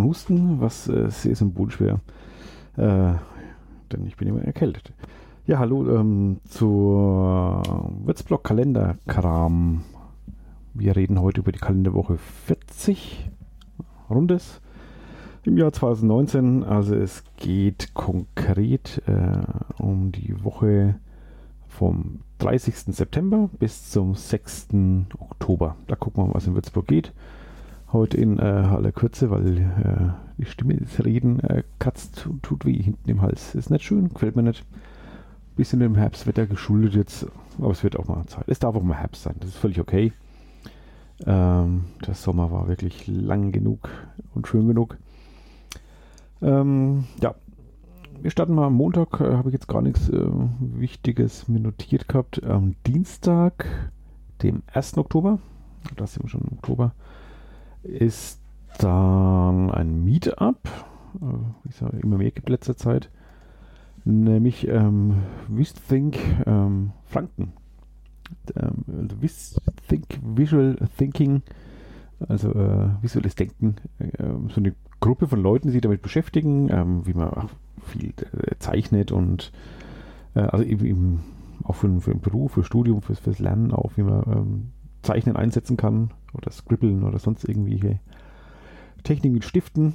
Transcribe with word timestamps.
Mikrofon 0.00 0.04
husten, 0.04 0.60
was 0.60 0.88
äh, 0.88 1.10
sehr 1.10 1.34
symbolisch 1.34 1.80
wäre. 1.80 2.00
Äh, 2.76 3.18
denn 3.92 4.06
ich 4.06 4.16
bin 4.16 4.28
immer 4.28 4.42
erkältet. 4.42 4.92
Ja, 5.46 5.58
hallo 5.58 5.98
ähm, 5.98 6.40
zur 6.44 7.62
Wirzblock 8.04 8.44
Kalenderkram. 8.44 9.82
Wir 10.74 10.96
reden 10.96 11.20
heute 11.20 11.40
über 11.40 11.52
die 11.52 11.58
Kalenderwoche 11.58 12.18
40 12.46 13.30
Rundes 14.08 14.60
im 15.44 15.58
Jahr 15.58 15.72
2019. 15.72 16.62
Also 16.62 16.94
es 16.94 17.24
geht 17.36 17.94
konkret 17.94 19.02
äh, 19.06 19.82
um 19.82 20.12
die 20.12 20.44
Woche 20.44 20.96
vom 21.66 22.20
30. 22.38 22.94
September 22.94 23.50
bis 23.58 23.90
zum 23.90 24.14
6. 24.14 24.68
Oktober. 25.18 25.76
Da 25.88 25.96
gucken 25.96 26.22
wir 26.22 26.28
mal, 26.28 26.34
was 26.34 26.46
in 26.46 26.54
Würzburg 26.54 26.86
geht. 26.86 27.12
Heute 27.92 28.16
in 28.18 28.38
äh, 28.38 28.42
aller 28.42 28.92
Kürze, 28.92 29.30
weil 29.30 29.58
äh, 29.58 30.12
die 30.38 30.44
Stimme 30.44 30.76
des 30.76 31.04
Reden 31.04 31.40
äh, 31.40 31.64
kratzt 31.80 32.26
und 32.26 32.42
tut 32.42 32.64
weh 32.64 32.80
hinten 32.80 33.10
im 33.10 33.20
Hals. 33.20 33.56
Ist 33.56 33.70
nicht 33.70 33.84
schön, 33.84 34.10
gefällt 34.10 34.36
mir 34.36 34.44
nicht. 34.44 34.64
Bisschen 35.56 35.80
dem 35.80 35.96
Herbstwetter 35.96 36.46
geschuldet 36.46 36.94
jetzt, 36.94 37.26
aber 37.58 37.72
es 37.72 37.82
wird 37.82 37.98
auch 37.98 38.06
mal 38.06 38.24
Zeit. 38.26 38.44
Es 38.46 38.60
darf 38.60 38.76
auch 38.76 38.82
mal 38.82 38.96
Herbst 38.96 39.24
sein, 39.24 39.34
das 39.40 39.50
ist 39.50 39.58
völlig 39.58 39.80
okay. 39.80 40.12
Ähm, 41.26 41.86
der 42.06 42.14
Sommer 42.14 42.52
war 42.52 42.68
wirklich 42.68 43.08
lang 43.08 43.50
genug 43.50 43.90
und 44.34 44.46
schön 44.46 44.68
genug. 44.68 44.96
Ähm, 46.40 47.04
ja, 47.20 47.34
wir 48.22 48.30
starten 48.30 48.54
mal 48.54 48.66
am 48.66 48.74
Montag, 48.74 49.20
äh, 49.20 49.34
habe 49.34 49.48
ich 49.48 49.54
jetzt 49.54 49.68
gar 49.68 49.82
nichts 49.82 50.08
äh, 50.08 50.26
Wichtiges 50.60 51.48
mir 51.48 51.60
notiert 51.60 52.06
gehabt. 52.06 52.42
Am 52.44 52.76
Dienstag, 52.86 53.90
dem 54.42 54.62
1. 54.72 54.96
Oktober, 54.96 55.40
das 55.96 56.14
sind 56.14 56.24
wir 56.24 56.28
schon 56.28 56.42
im 56.42 56.56
Oktober, 56.56 56.94
ist 57.82 58.40
dann 58.78 59.70
ein 59.70 60.04
Meetup, 60.04 60.68
äh, 61.20 61.68
es 61.68 61.80
ja 61.80 61.88
immer 61.88 62.18
mehr 62.18 62.30
gibt 62.30 62.48
letzter 62.48 62.76
Zeit, 62.76 63.10
nämlich 64.04 64.66
ähm, 64.68 65.22
Wistthink 65.48 66.18
ähm, 66.46 66.92
Franken. 67.04 67.52
Ähm, 68.56 68.84
also 69.00 69.22
Wistthink 69.22 70.06
Visual 70.22 70.76
Thinking, 70.96 71.42
also 72.28 72.52
äh, 72.52 72.88
visuelles 73.02 73.34
Denken, 73.34 73.76
äh, 73.98 74.28
so 74.48 74.56
eine 74.56 74.74
Gruppe 75.00 75.26
von 75.26 75.40
Leuten, 75.40 75.68
die 75.68 75.72
sich 75.72 75.80
damit 75.80 76.02
beschäftigen, 76.02 76.68
ähm, 76.70 77.06
wie 77.06 77.14
man 77.14 77.48
viel 77.82 78.10
äh, 78.10 78.56
zeichnet 78.58 79.12
und 79.12 79.52
äh, 80.34 80.40
also 80.40 80.64
eben, 80.64 80.84
eben 80.84 81.20
auch 81.64 81.74
für, 81.74 82.00
für 82.00 82.12
den 82.12 82.20
Beruf, 82.20 82.52
für 82.52 82.64
Studium, 82.64 83.02
fürs, 83.02 83.18
fürs 83.18 83.38
Lernen 83.38 83.72
auch, 83.72 83.92
wie 83.96 84.02
man 84.02 84.22
ähm, 84.26 84.68
Zeichnen 85.02 85.36
einsetzen 85.36 85.76
kann 85.76 86.10
oder 86.34 86.50
Scribbeln 86.50 87.04
oder 87.04 87.18
sonst 87.18 87.48
irgendwelche 87.48 88.00
Techniken 89.02 89.34
mit 89.34 89.44
Stiften. 89.44 89.94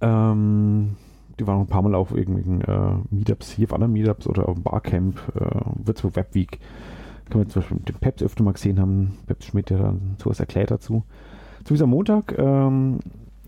Ähm, 0.00 0.96
die 1.38 1.46
waren 1.46 1.60
ein 1.60 1.66
paar 1.66 1.82
Mal 1.82 1.94
auf 1.94 2.12
irgendwelchen 2.12 2.62
äh, 2.62 2.96
Meetups, 3.10 3.50
hier 3.52 3.68
auf 3.68 3.74
anderen 3.74 3.92
Meetups 3.92 4.26
oder 4.26 4.48
auf 4.48 4.54
dem 4.54 4.62
Barcamp, 4.62 5.20
äh, 5.34 5.86
Würzburg 5.86 6.16
Web 6.16 6.34
Week. 6.34 6.58
Kann 7.30 7.42
man 7.42 7.50
zum 7.50 7.62
Beispiel 7.62 7.78
dem 7.80 7.96
Peps 7.96 8.22
öfter 8.22 8.42
mal 8.42 8.52
gesehen 8.52 8.80
haben. 8.80 9.18
Peps 9.26 9.46
Schmidt, 9.46 9.70
der 9.70 9.78
dann 9.78 10.16
sowas 10.18 10.40
erklärt 10.40 10.70
dazu. 10.70 11.04
Zu 11.64 11.74
diesem 11.74 11.90
Montag 11.90 12.36
ähm, 12.38 13.00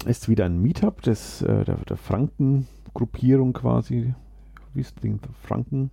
ist 0.07 0.29
wieder 0.29 0.45
ein 0.45 0.61
Meetup 0.61 1.03
des, 1.03 1.43
äh, 1.43 1.65
der, 1.65 1.77
der 1.77 1.97
Franken-Gruppierung 1.97 3.53
quasi. 3.53 4.15
Wie 4.75 4.81
ist 4.81 4.97
das 5.03 5.31
Franken? 5.43 5.91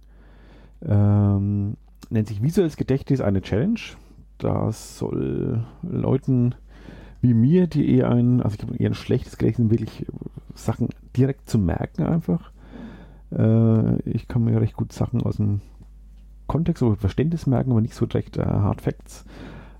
Ähm, 0.85 1.77
nennt 2.09 2.27
sich 2.27 2.43
Visuelles 2.43 2.77
Gedächtnis 2.77 3.21
eine 3.21 3.41
Challenge. 3.41 3.79
Das 4.37 4.97
soll 4.97 5.63
Leuten 5.81 6.55
wie 7.21 7.33
mir, 7.33 7.67
die 7.67 7.95
eher 7.95 8.11
ein, 8.11 8.41
also 8.41 8.55
ich 8.55 8.61
habe 8.63 8.77
eher 8.77 8.91
ein 8.91 8.95
schlechtes 8.95 9.37
Gedächtnis, 9.37 9.71
wirklich 9.71 10.05
Sachen 10.53 10.89
direkt 11.15 11.49
zu 11.49 11.57
merken 11.57 12.03
einfach. 12.03 12.51
Äh, 13.31 14.01
ich 14.03 14.27
kann 14.27 14.43
mir 14.43 14.61
recht 14.61 14.75
gut 14.75 14.93
Sachen 14.93 15.21
aus 15.21 15.37
dem 15.37 15.61
Kontext 16.47 16.83
oder 16.83 16.95
Verständnis 16.95 17.47
merken, 17.47 17.71
aber 17.71 17.81
nicht 17.81 17.95
so 17.95 18.05
direkt 18.05 18.37
äh, 18.37 18.45
Hard 18.45 18.81
Facts. 18.81 19.25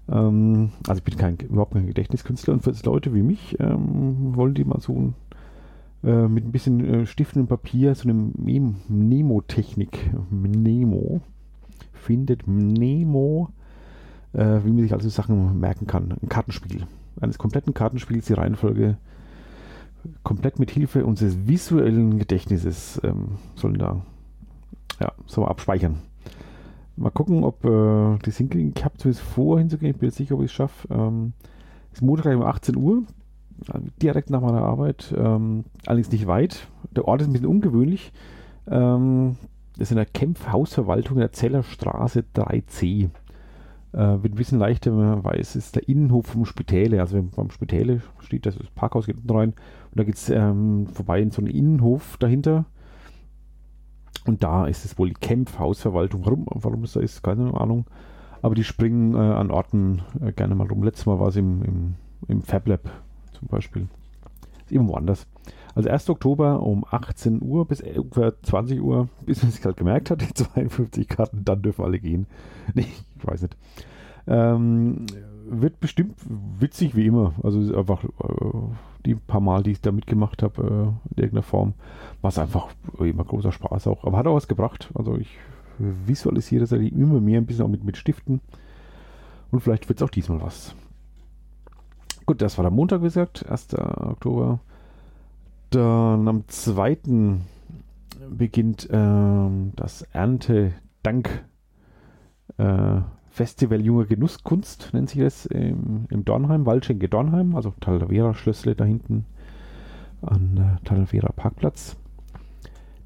Ähm, 0.10 0.72
also 0.88 1.00
ich 1.00 1.04
bin 1.04 1.18
kein, 1.18 1.38
überhaupt 1.38 1.74
kein 1.74 1.88
Gedächtniskünstler 1.88 2.54
und 2.54 2.64
für 2.64 2.74
Leute 2.84 3.14
wie 3.14 3.24
mich 3.24 3.60
ähm, 3.60 4.36
wollen 4.36 4.54
die 4.54 4.66
mal 4.66 4.80
so 4.80 4.94
ein, 4.94 5.16
äh, 6.04 6.28
mit 6.28 6.46
ein 6.46 6.52
bisschen 6.52 6.84
äh, 6.84 7.06
Stiften 7.06 7.44
und 7.44 7.48
Papier 7.48 7.96
so 7.96 8.10
eine 8.10 8.14
Mnemotechnik, 8.14 10.12
Mnemo, 10.30 11.22
findet 11.94 12.48
Mnemo 12.48 13.50
äh, 14.38 14.64
wie 14.64 14.72
man 14.72 14.84
sich 14.84 14.94
also 14.94 15.10
Sachen 15.10 15.60
merken 15.60 15.88
kann. 15.88 16.14
Ein 16.22 16.30
Kartenspiel. 16.30 16.88
Eines 17.20 17.38
kompletten 17.38 17.74
Kartenspiels, 17.74 18.28
die 18.28 18.34
Reihenfolge 18.34 18.98
komplett 20.24 20.60
mit 20.60 20.72
Hilfe 20.72 21.06
unseres 21.06 21.48
visuellen 21.48 22.20
Gedächtnisses 22.20 23.02
ähm, 23.04 23.40
sollen 23.56 23.80
da 23.80 24.02
ja, 25.00 25.12
so 25.26 25.46
abspeichern. 25.46 25.98
Mal 26.96 27.10
gucken, 27.10 27.44
ob 27.44 27.66
äh, 27.66 28.18
das 28.24 28.38
hinkriegen. 28.38 28.74
Ich 28.76 28.86
habe 28.86 28.98
zumindest 28.98 29.26
vor 29.26 29.60
hinzugehen, 29.60 29.92
ich 29.92 29.98
bin 29.98 30.10
jetzt 30.10 30.18
sicher, 30.18 30.36
ob 30.36 30.42
ich 30.42 30.52
es 30.52 30.54
schaffe. 30.54 30.88
Ähm, 30.92 31.34
ist 31.92 32.02
Montag 32.02 32.36
um 32.36 32.44
18 32.44 32.76
Uhr, 32.78 33.04
direkt 34.02 34.30
nach 34.30 34.42
meiner 34.42 34.62
Arbeit, 34.62 35.14
ähm, 35.18 35.66
allerdings 35.86 36.12
nicht 36.12 36.28
weit. 36.28 36.68
Der 36.96 37.08
Ort 37.08 37.22
ist 37.22 37.28
ein 37.28 37.34
bisschen 37.34 37.48
ungewöhnlich. 37.48 38.12
Ähm, 38.68 39.36
das 39.74 39.88
ist 39.88 39.92
in 39.92 39.98
der 39.98 40.06
Kempf-Hausverwaltung 40.06 41.18
in 41.18 41.22
der 41.22 41.34
Zellerstraße 41.34 42.24
3c. 42.36 43.10
Äh, 43.98 44.22
wird 44.22 44.34
ein 44.34 44.38
bisschen 44.38 44.60
leichter, 44.60 44.92
wenn 44.92 45.10
man 45.10 45.24
weiß, 45.24 45.56
ist 45.56 45.76
der 45.76 45.90
Innenhof 45.90 46.28
vom 46.28 46.46
Spitäle. 46.46 47.02
Also 47.02 47.20
beim 47.36 47.50
Spitäle 47.50 48.02
steht 48.20 48.46
das, 48.46 48.56
Parkhaus 48.76 49.08
geht 49.08 49.18
unten 49.18 49.32
rein 49.32 49.50
und 49.50 49.96
da 50.00 50.04
geht 50.04 50.14
es 50.14 50.30
ähm, 50.30 50.86
vorbei 50.94 51.20
in 51.20 51.32
so 51.32 51.42
einen 51.42 51.50
Innenhof 51.50 52.18
dahinter. 52.18 52.66
Und 54.26 54.44
da 54.44 54.68
ist 54.68 54.86
es 54.86 55.00
wohl 55.00 55.10
die 55.10 55.16
Camp-Hausverwaltung. 55.16 56.26
Warum, 56.26 56.46
warum 56.48 56.84
es 56.84 56.94
da 56.94 57.00
ist, 57.00 57.24
keine 57.24 57.60
Ahnung. 57.60 57.86
Aber 58.44 58.54
die 58.54 58.64
springen 58.64 59.16
äh, 59.16 59.18
an 59.18 59.50
Orten 59.50 60.04
äh, 60.22 60.32
gerne 60.32 60.54
mal 60.54 60.68
rum. 60.68 60.84
Letztes 60.84 61.08
Mal 61.08 61.20
war 61.20 61.30
es 61.30 61.36
im, 61.36 61.64
im, 61.64 61.96
im 62.28 62.42
Fab 62.44 62.68
Lab 62.68 62.82
zum 63.34 63.48
Beispiel. 63.48 63.88
Ist 64.66 64.72
irgendwo 64.72 64.94
anders. 64.94 65.26
Also 65.74 65.90
1. 65.90 66.08
Oktober 66.12 66.62
um 66.62 66.86
18 66.88 67.42
Uhr 67.42 67.68
bis 67.68 67.82
ungefähr 67.82 68.40
20 68.44 68.80
Uhr, 68.80 69.10
bis 69.26 69.42
man 69.42 69.52
sich 69.52 69.66
halt 69.66 69.78
gemerkt 69.78 70.12
hat, 70.12 70.22
die 70.22 70.34
52 70.36 71.08
Karten, 71.08 71.46
dann 71.46 71.64
dürfen 71.64 71.84
alle 71.84 71.98
gehen. 71.98 72.28
Nee, 72.76 72.86
weiß 73.26 73.44
nicht. 73.44 73.58
Ähm, 74.28 75.06
wird 75.50 75.80
bestimmt 75.80 76.18
witzig 76.60 76.96
wie 76.96 77.06
immer. 77.06 77.34
Also 77.42 77.60
einfach 77.78 78.04
äh, 78.04 78.08
die 79.06 79.16
paar 79.16 79.40
Mal, 79.40 79.64
die 79.64 79.72
ich 79.72 79.82
da 79.82 79.92
mitgemacht 79.92 80.44
habe, 80.44 80.64
äh, 80.64 81.14
in 81.16 81.24
irgendeiner 81.24 81.44
Form, 81.44 81.74
war 82.22 82.30
es 82.30 82.38
einfach 82.38 82.68
immer 83.00 83.24
großer 83.24 83.52
Spaß 83.52 83.88
auch. 83.88 84.04
Aber 84.04 84.18
hat 84.18 84.28
auch 84.28 84.36
was 84.36 84.48
gebracht. 84.48 84.90
Also 84.94 85.18
ich 85.18 85.38
visualisiere 85.80 86.62
das 86.62 86.72
immer 86.72 87.20
mehr 87.22 87.40
ein 87.40 87.46
bisschen 87.46 87.66
auch 87.66 87.70
mit, 87.70 87.84
mit 87.84 87.98
Stiften. 87.98 88.42
Und 89.52 89.62
vielleicht 89.62 89.88
wird 89.88 90.00
es 90.00 90.04
auch 90.06 90.10
diesmal 90.10 90.42
was. 90.42 90.76
Gut, 92.26 92.42
das 92.42 92.58
war 92.58 92.64
der 92.64 92.72
Montag, 92.72 93.02
wie 93.02 93.06
gesagt, 93.06 93.50
1. 93.50 93.76
Oktober. 93.76 94.60
Dann 95.70 96.28
am 96.28 96.48
2. 96.48 96.98
beginnt 98.30 98.90
ähm, 98.92 99.72
das 99.76 100.02
Erntedank 100.02 101.46
äh, 102.58 103.02
Festival 103.30 103.82
Junge 103.82 104.06
Genusskunst, 104.06 104.90
nennt 104.94 105.10
sich 105.10 105.22
das, 105.22 105.46
im, 105.46 106.06
im 106.10 106.26
Dornheim, 106.26 106.66
Waldschenke 106.66 107.08
Dornheim, 107.08 107.56
also 107.56 107.74
Talavera 107.80 108.34
Schlössle 108.34 108.76
da 108.76 108.84
hinten 108.84 109.26
an 110.22 110.58
äh, 110.58 110.86
Talavera 110.86 111.32
Parkplatz. 111.32 111.98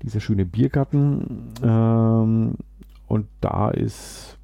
Dieser 0.01 0.19
schöne 0.19 0.45
Biergarten. 0.45 1.49
Ähm, 1.61 2.55
und 3.07 3.27
da 3.41 3.69
ist 3.69 4.37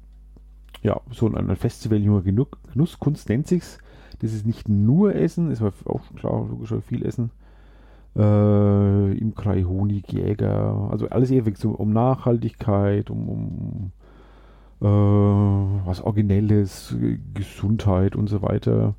ja 0.82 1.00
so 1.10 1.26
ein 1.32 1.56
Festival 1.56 1.98
Junge 1.98 2.22
Genusskunst, 2.22 3.28
nennt 3.28 3.46
sich's. 3.46 3.78
Das 4.20 4.32
ist 4.32 4.46
nicht 4.46 4.68
nur 4.68 5.14
Essen, 5.14 5.50
ist 5.50 5.62
auch 5.62 6.02
klar, 6.16 6.46
logisch 6.48 6.74
viel 6.86 7.04
Essen 7.04 7.30
äh, 8.18 9.12
Imkerei, 9.18 9.62
Honig, 9.62 10.12
Jäger, 10.12 10.88
also 10.90 11.08
alles 11.08 11.30
eher 11.30 11.44
so 11.54 11.70
um 11.70 11.92
Nachhaltigkeit, 11.92 13.10
um, 13.10 13.28
um 13.28 13.92
äh, 14.80 14.84
was 14.84 16.00
Originelles, 16.00 16.96
Gesundheit 17.34 18.16
und 18.16 18.28
so 18.28 18.42
weiter. 18.42 18.94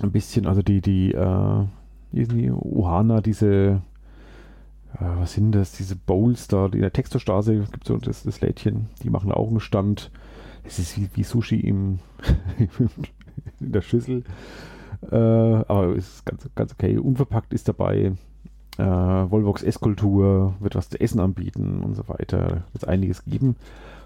Ein 0.00 0.12
bisschen, 0.12 0.46
also 0.46 0.62
die, 0.62 0.80
die, 0.80 1.12
äh, 1.12 1.64
die 2.12 2.50
Ohana, 2.50 3.20
diese, 3.20 3.82
äh, 4.94 4.98
was 4.98 5.34
sind 5.34 5.52
das, 5.52 5.72
diese 5.72 5.96
Bowls 5.96 6.48
da, 6.48 6.66
in 6.66 6.80
der 6.80 6.92
Texterstraße 6.92 7.60
gibt 7.70 7.84
es 7.84 7.88
so 7.88 7.96
das, 7.98 8.22
das 8.24 8.40
Lädchen, 8.40 8.88
die 9.02 9.10
machen 9.10 9.32
auch 9.32 9.48
einen 9.48 9.60
Stand. 9.60 10.10
Es 10.64 10.78
ist 10.78 10.96
wie, 10.96 11.08
wie 11.14 11.24
Sushi 11.24 11.60
im, 11.60 11.98
in 13.60 13.72
der 13.72 13.82
Schüssel. 13.82 14.24
Äh, 15.10 15.16
aber 15.16 15.94
ist 15.96 16.24
ganz, 16.24 16.48
ganz 16.54 16.72
okay. 16.72 16.96
Unverpackt 16.98 17.52
ist 17.52 17.68
dabei. 17.68 18.12
Äh, 18.78 18.84
Volvox 18.84 19.62
Esskultur 19.62 20.54
wird 20.60 20.74
was 20.74 20.88
zu 20.88 21.00
essen 21.00 21.20
anbieten 21.20 21.82
und 21.82 21.94
so 21.94 22.08
weiter. 22.08 22.64
Wird 22.72 22.88
einiges 22.88 23.24
geben. 23.24 23.56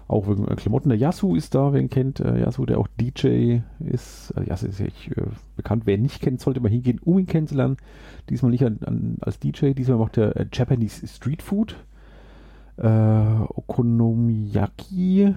Auch 0.07 0.27
wegen 0.27 0.45
Klamotten. 0.55 0.89
Der 0.89 0.97
Yasu 0.97 1.35
ist 1.35 1.53
da, 1.53 1.73
wer 1.73 1.81
ihn 1.81 1.89
kennt. 1.89 2.19
Äh, 2.19 2.41
Yasu, 2.41 2.65
der 2.65 2.79
auch 2.79 2.87
DJ 2.99 3.59
ist. 3.79 4.33
Äh, 4.37 4.49
Yasu 4.49 4.67
ist 4.67 4.79
ja 4.79 4.85
äh, 4.85 5.27
bekannt. 5.55 5.83
Wer 5.85 5.95
ihn 5.95 6.01
nicht 6.01 6.21
kennt, 6.21 6.39
sollte 6.39 6.59
mal 6.59 6.69
hingehen, 6.69 6.99
um 7.03 7.19
ihn 7.19 7.25
kennenzulernen. 7.25 7.77
Diesmal 8.29 8.51
nicht 8.51 8.65
an, 8.65 8.79
an, 8.85 9.17
als 9.21 9.39
DJ, 9.39 9.71
diesmal 9.71 9.97
macht 9.97 10.17
er 10.17 10.35
äh, 10.35 10.45
Japanese 10.51 11.07
Street 11.07 11.41
Food. 11.41 11.75
Äh, 12.77 12.87
Okonomiyaki 12.87 15.33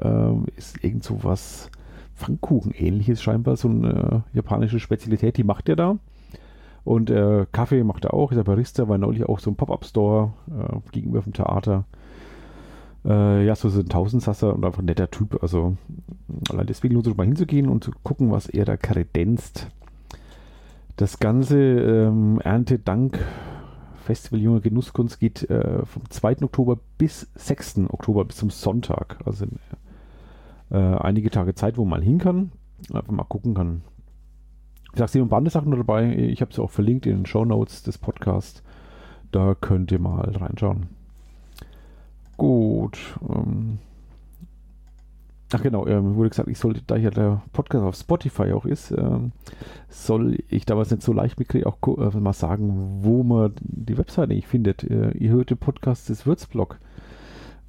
ähm, 0.00 0.46
ist 0.56 0.82
irgend 0.82 1.04
so 1.04 1.22
was 1.22 1.70
Pfannkuchen 2.14 2.72
ähnliches 2.72 3.22
scheinbar, 3.22 3.56
so 3.56 3.68
eine 3.68 4.24
äh, 4.32 4.36
japanische 4.36 4.78
Spezialität, 4.78 5.36
die 5.36 5.44
macht 5.44 5.68
er 5.68 5.76
da. 5.76 5.98
Und 6.84 7.10
äh, 7.10 7.46
Kaffee 7.50 7.82
macht 7.82 8.04
er 8.04 8.14
auch, 8.14 8.30
ist 8.30 8.36
er 8.36 8.44
Barista, 8.44 8.88
war 8.88 8.98
neulich 8.98 9.24
auch 9.24 9.38
so 9.38 9.50
ein 9.50 9.56
Pop-Up-Store 9.56 10.32
äh, 10.50 10.90
gegenüber 10.92 11.22
vom 11.22 11.32
Theater. 11.32 11.84
Äh, 13.04 13.46
ja, 13.46 13.54
so 13.54 13.68
ein 13.68 13.88
Tausendsasser 13.88 14.54
und 14.54 14.64
einfach 14.64 14.80
ein 14.80 14.86
netter 14.86 15.10
Typ. 15.10 15.42
Also 15.42 15.76
allein 16.50 16.66
deswegen 16.66 16.94
lohnt 16.94 17.06
es 17.06 17.10
sich 17.10 17.16
mal 17.16 17.26
hinzugehen 17.26 17.68
und 17.68 17.84
zu 17.84 17.90
gucken, 18.02 18.30
was 18.30 18.48
er 18.48 18.64
da 18.64 18.76
kredenzt. 18.76 19.68
Das 20.96 21.18
ganze 21.18 21.58
ähm, 21.58 22.40
Erntedank 22.40 23.18
Festival 24.04 24.40
Junge 24.40 24.60
Genusskunst 24.60 25.18
geht 25.18 25.48
äh, 25.48 25.84
vom 25.86 26.02
2. 26.08 26.42
Oktober 26.42 26.78
bis 26.98 27.30
6. 27.34 27.80
Oktober, 27.88 28.24
bis 28.26 28.36
zum 28.36 28.50
Sonntag. 28.50 29.18
Also 29.24 29.46
äh, 30.70 30.76
einige 30.76 31.30
Tage 31.30 31.54
Zeit, 31.54 31.78
wo 31.78 31.86
man 31.86 32.02
hin 32.02 32.18
kann. 32.18 32.52
Einfach 32.92 33.12
mal 33.12 33.24
gucken 33.24 33.54
kann. 33.54 33.82
Ich 34.94 34.98
sage, 34.98 35.10
sind 35.10 35.32
ein 35.32 35.50
Sachen 35.50 35.72
dabei. 35.72 36.14
Ich 36.14 36.40
habe 36.40 36.54
sie 36.54 36.62
auch 36.62 36.70
verlinkt 36.70 37.04
in 37.06 37.16
den 37.16 37.26
Show 37.26 37.44
Notes 37.44 37.82
des 37.82 37.98
Podcasts. 37.98 38.62
Da 39.32 39.56
könnt 39.60 39.90
ihr 39.90 39.98
mal 39.98 40.20
reinschauen. 40.36 40.86
Gut. 42.36 42.96
Ähm, 43.28 43.78
ach 45.52 45.60
genau, 45.60 45.84
äh, 45.86 46.00
mir 46.00 46.14
wurde 46.14 46.28
gesagt, 46.28 46.48
ich 46.48 46.60
sollte, 46.60 46.82
da 46.86 46.94
ja 46.94 47.10
der 47.10 47.42
Podcast 47.52 47.84
auf 47.84 47.96
Spotify 47.96 48.52
auch 48.52 48.66
ist, 48.66 48.92
ähm, 48.92 49.32
soll 49.88 50.38
ich 50.48 50.64
da 50.64 50.76
was 50.76 50.92
nicht 50.92 51.02
so 51.02 51.12
leicht 51.12 51.40
mitkriege, 51.40 51.66
auch 51.66 51.78
äh, 51.98 52.16
mal 52.16 52.32
sagen, 52.32 53.00
wo 53.02 53.24
man 53.24 53.52
die 53.62 53.98
Webseite 53.98 54.32
nicht 54.32 54.46
findet. 54.46 54.84
Äh, 54.84 55.10
ihr 55.18 55.30
hört 55.30 55.50
den 55.50 55.58
Podcast 55.58 56.08
des 56.08 56.24
Würzblog. 56.24 56.78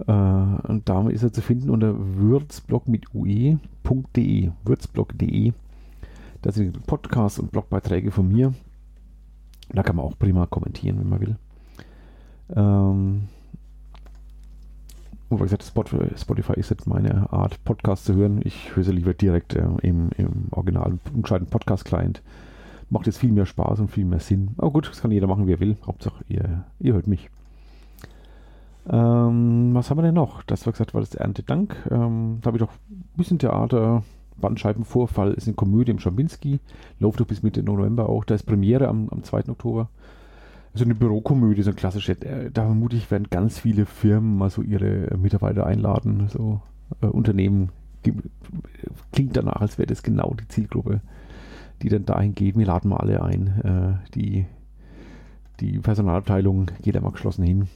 Äh, 0.06 0.12
und 0.12 0.83
da 0.86 1.10
ist 1.10 1.24
er 1.24 1.33
zu 1.33 1.42
finden 1.42 1.71
unter 1.71 1.95
würzblog 1.98 2.88
mit 2.88 3.16
ue.de, 3.16 4.51
würzblog.de. 4.63 5.54
Da 6.45 6.51
sind 6.51 6.86
Podcasts 6.86 7.39
und 7.39 7.51
Blogbeiträge 7.51 8.12
von 8.12 8.27
mir. 8.31 8.53
Da 9.69 9.81
kann 9.81 9.95
man 9.95 10.06
auch 10.06 10.15
prima 10.15 10.45
kommentieren, 10.45 11.00
wenn 11.00 11.09
man 11.09 11.19
will. 11.19 11.36
Ähm, 12.56 13.24
und 15.30 15.39
wie 15.39 15.44
gesagt, 15.44 15.63
Spotify 15.63 16.53
ist 16.53 16.69
jetzt 16.69 16.86
meine 16.86 17.33
Art, 17.33 17.63
Podcast 17.63 18.06
zu 18.06 18.13
hören. 18.13 18.42
Ich 18.44 18.75
höre 18.75 18.83
sie 18.83 18.92
lieber 18.92 19.15
direkt 19.15 19.56
äh, 19.56 19.65
im, 19.81 20.12
im 20.18 20.50
originalen, 20.51 21.00
umgeschalteten 21.15 21.50
Podcast-Client. 21.50 22.21
Macht 22.92 23.07
jetzt 23.07 23.18
viel 23.18 23.31
mehr 23.31 23.47
Spaß 23.47 23.80
und 23.80 23.89
viel 23.89 24.06
mehr 24.06 24.19
Sinn. 24.19 24.51
Aber 24.57 24.69
gut, 24.69 24.88
das 24.88 25.01
kann 25.01 25.09
jeder 25.09 25.25
machen, 25.25 25.47
wie 25.47 25.53
er 25.53 25.59
will. 25.59 25.77
Hauptsache, 25.88 26.24
ihr, 26.27 26.63
ihr 26.80 26.94
hört 26.94 27.07
mich. 27.07 27.31
Ähm, 28.88 29.71
was 29.74 29.89
haben 29.89 29.97
wir 29.97 30.03
denn 30.03 30.13
noch? 30.13 30.44
Das 30.44 30.68
war 30.68 30.74
gesagt, 30.74 30.94
war 30.94 31.01
das 31.01 31.15
Erntedank. 31.15 31.75
Ähm, 31.89 32.38
da 32.44 32.50
habe 32.50 32.57
ich 32.57 32.63
doch 32.63 32.74
ein 32.92 33.18
bisschen 33.18 33.39
Theater. 33.39 34.03
Bandscheibenvorfall 34.37 35.33
ist 35.33 35.47
eine 35.47 35.55
Komödie 35.55 35.91
im 35.91 35.99
Schambinski. 35.99 36.59
Läuft 36.99 37.19
doch 37.19 37.27
bis 37.27 37.43
Mitte 37.43 37.63
November 37.63 38.09
auch. 38.09 38.25
Da 38.25 38.35
ist 38.35 38.43
Premiere 38.43 38.87
am, 38.87 39.09
am 39.09 39.23
2. 39.23 39.49
Oktober 39.49 39.89
so 40.75 40.83
eine 40.83 40.93
Bürokomödie, 40.93 41.63
so 41.63 41.71
ein 41.71 41.75
klassischer, 41.75 42.21
äh, 42.23 42.51
da 42.51 42.65
vermute 42.65 42.97
ich, 42.97 43.09
werden 43.09 43.27
ganz 43.29 43.57
viele 43.59 43.85
Firmen 43.85 44.37
mal 44.37 44.49
so 44.49 44.61
ihre 44.61 45.17
Mitarbeiter 45.17 45.65
einladen, 45.65 46.27
so 46.27 46.61
äh, 47.01 47.07
Unternehmen. 47.07 47.69
Klingt 49.11 49.35
danach, 49.35 49.61
als 49.61 49.77
wäre 49.77 49.87
das 49.87 50.03
genau 50.03 50.35
die 50.39 50.47
Zielgruppe, 50.47 51.01
die 51.81 51.89
dann 51.89 52.05
dahin 52.05 52.35
geht. 52.35 52.57
Wir 52.57 52.65
laden 52.65 52.89
mal 52.89 52.97
alle 52.97 53.23
ein. 53.23 53.47
Äh, 53.63 54.13
die, 54.13 54.45
die 55.61 55.79
Personalabteilung 55.79 56.67
geht 56.83 56.95
einmal 56.97 57.13
geschlossen 57.13 57.43
hin. 57.43 57.67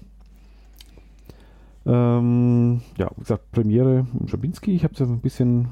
Ähm, 1.86 2.82
ja, 2.98 3.10
wie 3.16 3.22
gesagt, 3.22 3.52
Premiere 3.52 4.06
im 4.20 4.28
Schabinski. 4.28 4.76
Ich 4.76 4.84
habe 4.84 4.94
es 4.94 5.00
ja 5.00 5.06
ein 5.06 5.22
bisschen 5.22 5.70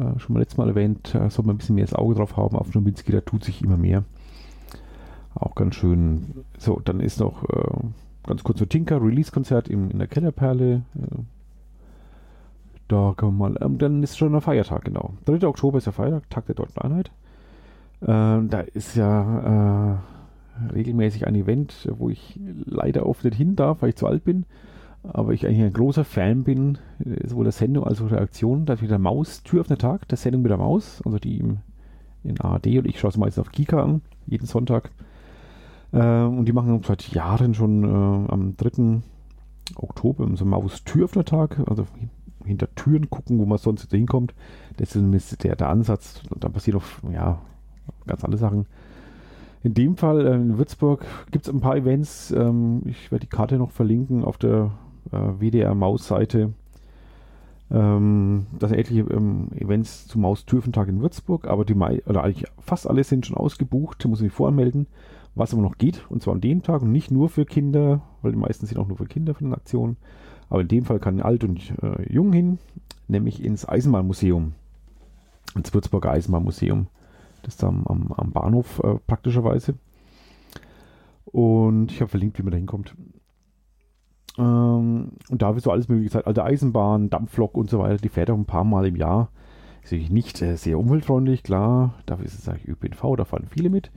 äh, 0.00 0.18
schon 0.18 0.34
mal 0.34 0.40
letztes 0.40 0.58
Mal 0.58 0.68
erwähnt. 0.68 1.10
Da 1.12 1.30
soll 1.30 1.44
man 1.44 1.56
ein 1.56 1.58
bisschen 1.58 1.74
mehr 1.74 1.84
das 1.84 1.94
Auge 1.94 2.14
drauf 2.14 2.36
haben. 2.36 2.56
Auf 2.56 2.72
Schabinski, 2.72 3.12
da 3.12 3.20
tut 3.20 3.44
sich 3.44 3.62
immer 3.62 3.76
mehr. 3.76 4.04
Auch 5.34 5.54
ganz 5.54 5.74
schön. 5.74 6.44
So, 6.58 6.80
dann 6.84 7.00
ist 7.00 7.20
noch 7.20 7.44
äh, 7.44 7.86
ganz 8.26 8.42
kurz 8.42 8.58
so 8.58 8.64
Tinker 8.64 9.02
Release-Konzert 9.02 9.68
in 9.68 9.98
der 9.98 10.08
Kellerperle. 10.08 10.82
Äh, 10.94 11.16
da 12.88 13.14
kann 13.16 13.36
man 13.36 13.52
mal, 13.52 13.64
ähm, 13.64 13.78
dann 13.78 14.02
ist 14.02 14.16
schon 14.16 14.34
ein 14.34 14.40
Feiertag, 14.40 14.84
genau. 14.84 15.14
3. 15.24 15.46
Oktober 15.46 15.78
ist 15.78 15.86
der 15.86 15.92
Feiertag, 15.92 16.30
Tag 16.30 16.46
der 16.46 16.54
Deutschen 16.54 16.80
Einheit. 16.82 17.10
Ähm, 18.06 18.48
da 18.48 18.60
ist 18.60 18.94
ja 18.94 19.98
äh, 20.62 20.72
regelmäßig 20.72 21.26
ein 21.26 21.34
Event, 21.34 21.88
wo 21.98 22.08
ich 22.08 22.38
leider 22.64 23.06
oft 23.06 23.24
nicht 23.24 23.36
hin 23.36 23.56
darf, 23.56 23.82
weil 23.82 23.90
ich 23.90 23.96
zu 23.96 24.06
alt 24.06 24.24
bin. 24.24 24.44
Aber 25.12 25.32
ich 25.32 25.46
eigentlich 25.46 25.62
ein 25.62 25.72
großer 25.72 26.04
Fan 26.04 26.44
bin, 26.44 26.78
äh, 27.04 27.26
sowohl 27.26 27.44
der 27.44 27.52
Sendung 27.52 27.84
als 27.84 28.00
auch 28.00 28.08
der 28.08 28.20
Aktion. 28.20 28.66
Da 28.66 28.74
ist 28.74 28.82
wieder 28.82 28.98
Maus, 28.98 29.42
Tür 29.42 29.60
auf 29.60 29.66
der 29.66 29.78
Tag, 29.78 30.08
der 30.08 30.18
Sendung 30.18 30.42
mit 30.42 30.50
der 30.50 30.58
Maus, 30.58 31.02
also 31.04 31.18
die 31.18 31.38
im, 31.38 31.58
in 32.24 32.40
ARD 32.40 32.78
und 32.78 32.86
ich 32.86 32.98
schaue 32.98 33.10
es 33.10 33.16
meistens 33.16 33.46
auf 33.46 33.52
Kika 33.52 33.82
an, 33.82 34.02
jeden 34.26 34.46
Sonntag. 34.46 34.90
Äh, 35.92 36.22
und 36.22 36.46
die 36.46 36.52
machen 36.52 36.82
seit 36.82 37.08
Jahren 37.08 37.54
schon 37.54 37.84
äh, 37.84 38.32
am 38.32 38.56
3. 38.56 39.02
Oktober 39.76 40.28
so 40.34 40.44
Maus-Türöffner-Tag, 40.44 41.60
also 41.66 41.86
hinter 42.44 42.72
Türen 42.74 43.10
gucken, 43.10 43.38
wo 43.38 43.46
man 43.46 43.58
sonst 43.58 43.90
hinkommt. 43.90 44.34
Das 44.76 44.94
ist 44.94 45.44
der, 45.44 45.56
der 45.56 45.68
Ansatz. 45.68 46.22
Und 46.30 46.44
dann 46.44 46.52
passieren 46.52 46.80
auch 46.80 47.12
ja, 47.12 47.40
ganz 48.06 48.24
andere 48.24 48.38
Sachen. 48.38 48.66
In 49.62 49.74
dem 49.74 49.96
Fall 49.96 50.26
äh, 50.26 50.34
in 50.34 50.58
Würzburg 50.58 51.04
gibt 51.32 51.46
es 51.46 51.52
ein 51.52 51.60
paar 51.60 51.76
Events. 51.76 52.30
Ähm, 52.30 52.82
ich 52.84 53.10
werde 53.10 53.26
die 53.26 53.30
Karte 53.30 53.58
noch 53.58 53.72
verlinken 53.72 54.24
auf 54.24 54.38
der 54.38 54.70
WDR-Maus-Seite. 55.10 56.52
Ähm, 57.70 58.46
das 58.58 58.70
sind 58.70 58.78
etliche 58.78 59.02
ähm, 59.02 59.48
Events 59.56 60.06
zum 60.06 60.22
Maustürfentag 60.22 60.88
in 60.88 61.00
Würzburg, 61.00 61.46
aber 61.46 61.64
die 61.64 61.74
oder 61.74 62.24
eigentlich 62.24 62.50
fast 62.60 62.88
alle 62.88 63.04
sind 63.04 63.26
schon 63.26 63.36
ausgebucht, 63.36 64.04
muss 64.06 64.20
ich 64.20 64.24
mich 64.24 64.32
voranmelden 64.32 64.86
was 65.36 65.52
aber 65.52 65.62
noch 65.62 65.76
geht, 65.76 66.04
und 66.08 66.22
zwar 66.22 66.34
an 66.34 66.40
dem 66.40 66.62
Tag 66.62 66.82
und 66.82 66.90
nicht 66.90 67.10
nur 67.10 67.28
für 67.28 67.44
Kinder, 67.44 68.00
weil 68.22 68.32
die 68.32 68.38
meisten 68.38 68.66
sind 68.66 68.78
auch 68.78 68.88
nur 68.88 68.96
für 68.96 69.04
Kinder 69.04 69.34
von 69.34 69.48
den 69.48 69.54
Aktionen. 69.54 69.98
Aber 70.48 70.62
in 70.62 70.68
dem 70.68 70.84
Fall 70.84 70.98
kann 70.98 71.20
alt 71.20 71.44
und 71.44 71.72
äh, 71.82 72.10
jung 72.10 72.32
hin, 72.32 72.58
nämlich 73.06 73.44
ins 73.44 73.68
Eisenbahnmuseum, 73.68 74.54
ins 75.54 75.74
Würzburger 75.74 76.10
Eisenbahnmuseum. 76.10 76.86
Das 77.42 77.56
ist 77.56 77.64
am, 77.64 77.86
am, 77.86 78.12
am 78.12 78.32
Bahnhof 78.32 78.80
äh, 78.82 78.94
praktischerweise. 79.06 79.74
Und 81.26 81.92
ich 81.92 82.00
habe 82.00 82.08
verlinkt, 82.08 82.38
wie 82.38 82.42
man 82.42 82.52
da 82.52 82.56
hinkommt. 82.56 82.94
Ähm, 84.38 85.12
und 85.28 85.42
da 85.42 85.54
wird 85.54 85.64
so 85.64 85.70
alles 85.70 85.88
mögliche 85.88 86.10
gesagt, 86.10 86.26
alte 86.26 86.44
Eisenbahn, 86.44 87.10
Dampflok 87.10 87.56
und 87.56 87.70
so 87.70 87.78
weiter, 87.78 87.96
die 87.96 88.08
fährt 88.08 88.30
auch 88.30 88.36
ein 88.36 88.44
paar 88.44 88.64
Mal 88.64 88.86
im 88.86 88.96
Jahr. 88.96 89.30
Ist 89.82 89.92
natürlich 89.92 90.10
nicht 90.10 90.42
äh, 90.42 90.56
sehr 90.56 90.78
umweltfreundlich, 90.78 91.42
klar. 91.42 91.94
Dafür 92.06 92.26
ist 92.26 92.38
es 92.38 92.48
eigentlich 92.48 92.68
ÖPNV, 92.68 93.16
da 93.16 93.24
fahren 93.24 93.46
viele 93.48 93.70
mit. 93.70 93.90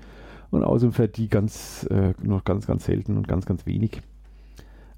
Und 0.51 0.63
außerdem 0.63 0.93
fährt 0.93 1.17
die 1.17 1.29
ganz, 1.29 1.87
äh, 1.89 2.13
noch 2.21 2.43
ganz, 2.43 2.65
ganz 2.65 2.85
selten 2.85 3.17
und 3.17 3.27
ganz, 3.27 3.45
ganz 3.45 3.65
wenig. 3.65 4.01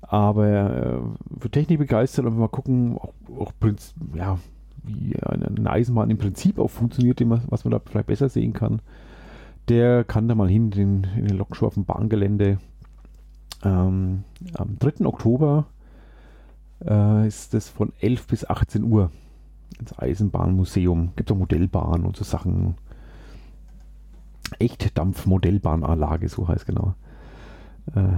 Aber 0.01 0.47
äh, 0.47 0.99
für 1.39 1.49
Technik 1.49 1.79
begeistert 1.79 2.25
und 2.25 2.37
mal 2.37 2.47
gucken, 2.49 2.97
auch, 2.97 3.13
auch 3.37 3.53
ja, 4.13 4.37
wie 4.83 5.15
eine, 5.21 5.69
Eisenbahn 5.69 6.09
im 6.09 6.17
Prinzip 6.17 6.59
auch 6.59 6.69
funktioniert, 6.69 7.21
was 7.49 7.63
man 7.63 7.71
da 7.71 7.79
vielleicht 7.79 8.07
besser 8.07 8.29
sehen 8.29 8.53
kann. 8.53 8.81
Der 9.69 10.03
kann 10.03 10.27
da 10.27 10.35
mal 10.35 10.49
hin 10.49 10.71
in, 10.71 11.07
in 11.15 11.27
den 11.27 11.37
Lokschuh 11.37 11.67
auf 11.67 11.75
dem 11.75 11.85
Bahngelände. 11.85 12.57
Ähm, 13.63 14.23
am 14.55 14.79
3. 14.79 15.05
Oktober 15.05 15.67
äh, 16.85 17.27
ist 17.27 17.53
das 17.53 17.69
von 17.69 17.93
11 17.99 18.27
bis 18.27 18.49
18 18.49 18.83
Uhr 18.83 19.11
ins 19.79 19.97
Eisenbahnmuseum. 19.97 21.13
Gibt 21.15 21.29
es 21.29 21.35
auch 21.35 21.39
Modellbahnen 21.39 22.05
und 22.05 22.15
so 22.15 22.23
Sachen. 22.23 22.75
Echtdampf-Modellbahnanlage, 24.59 26.27
so 26.27 26.47
heißt 26.47 26.65
genau. 26.65 26.95
Äh, 27.95 28.17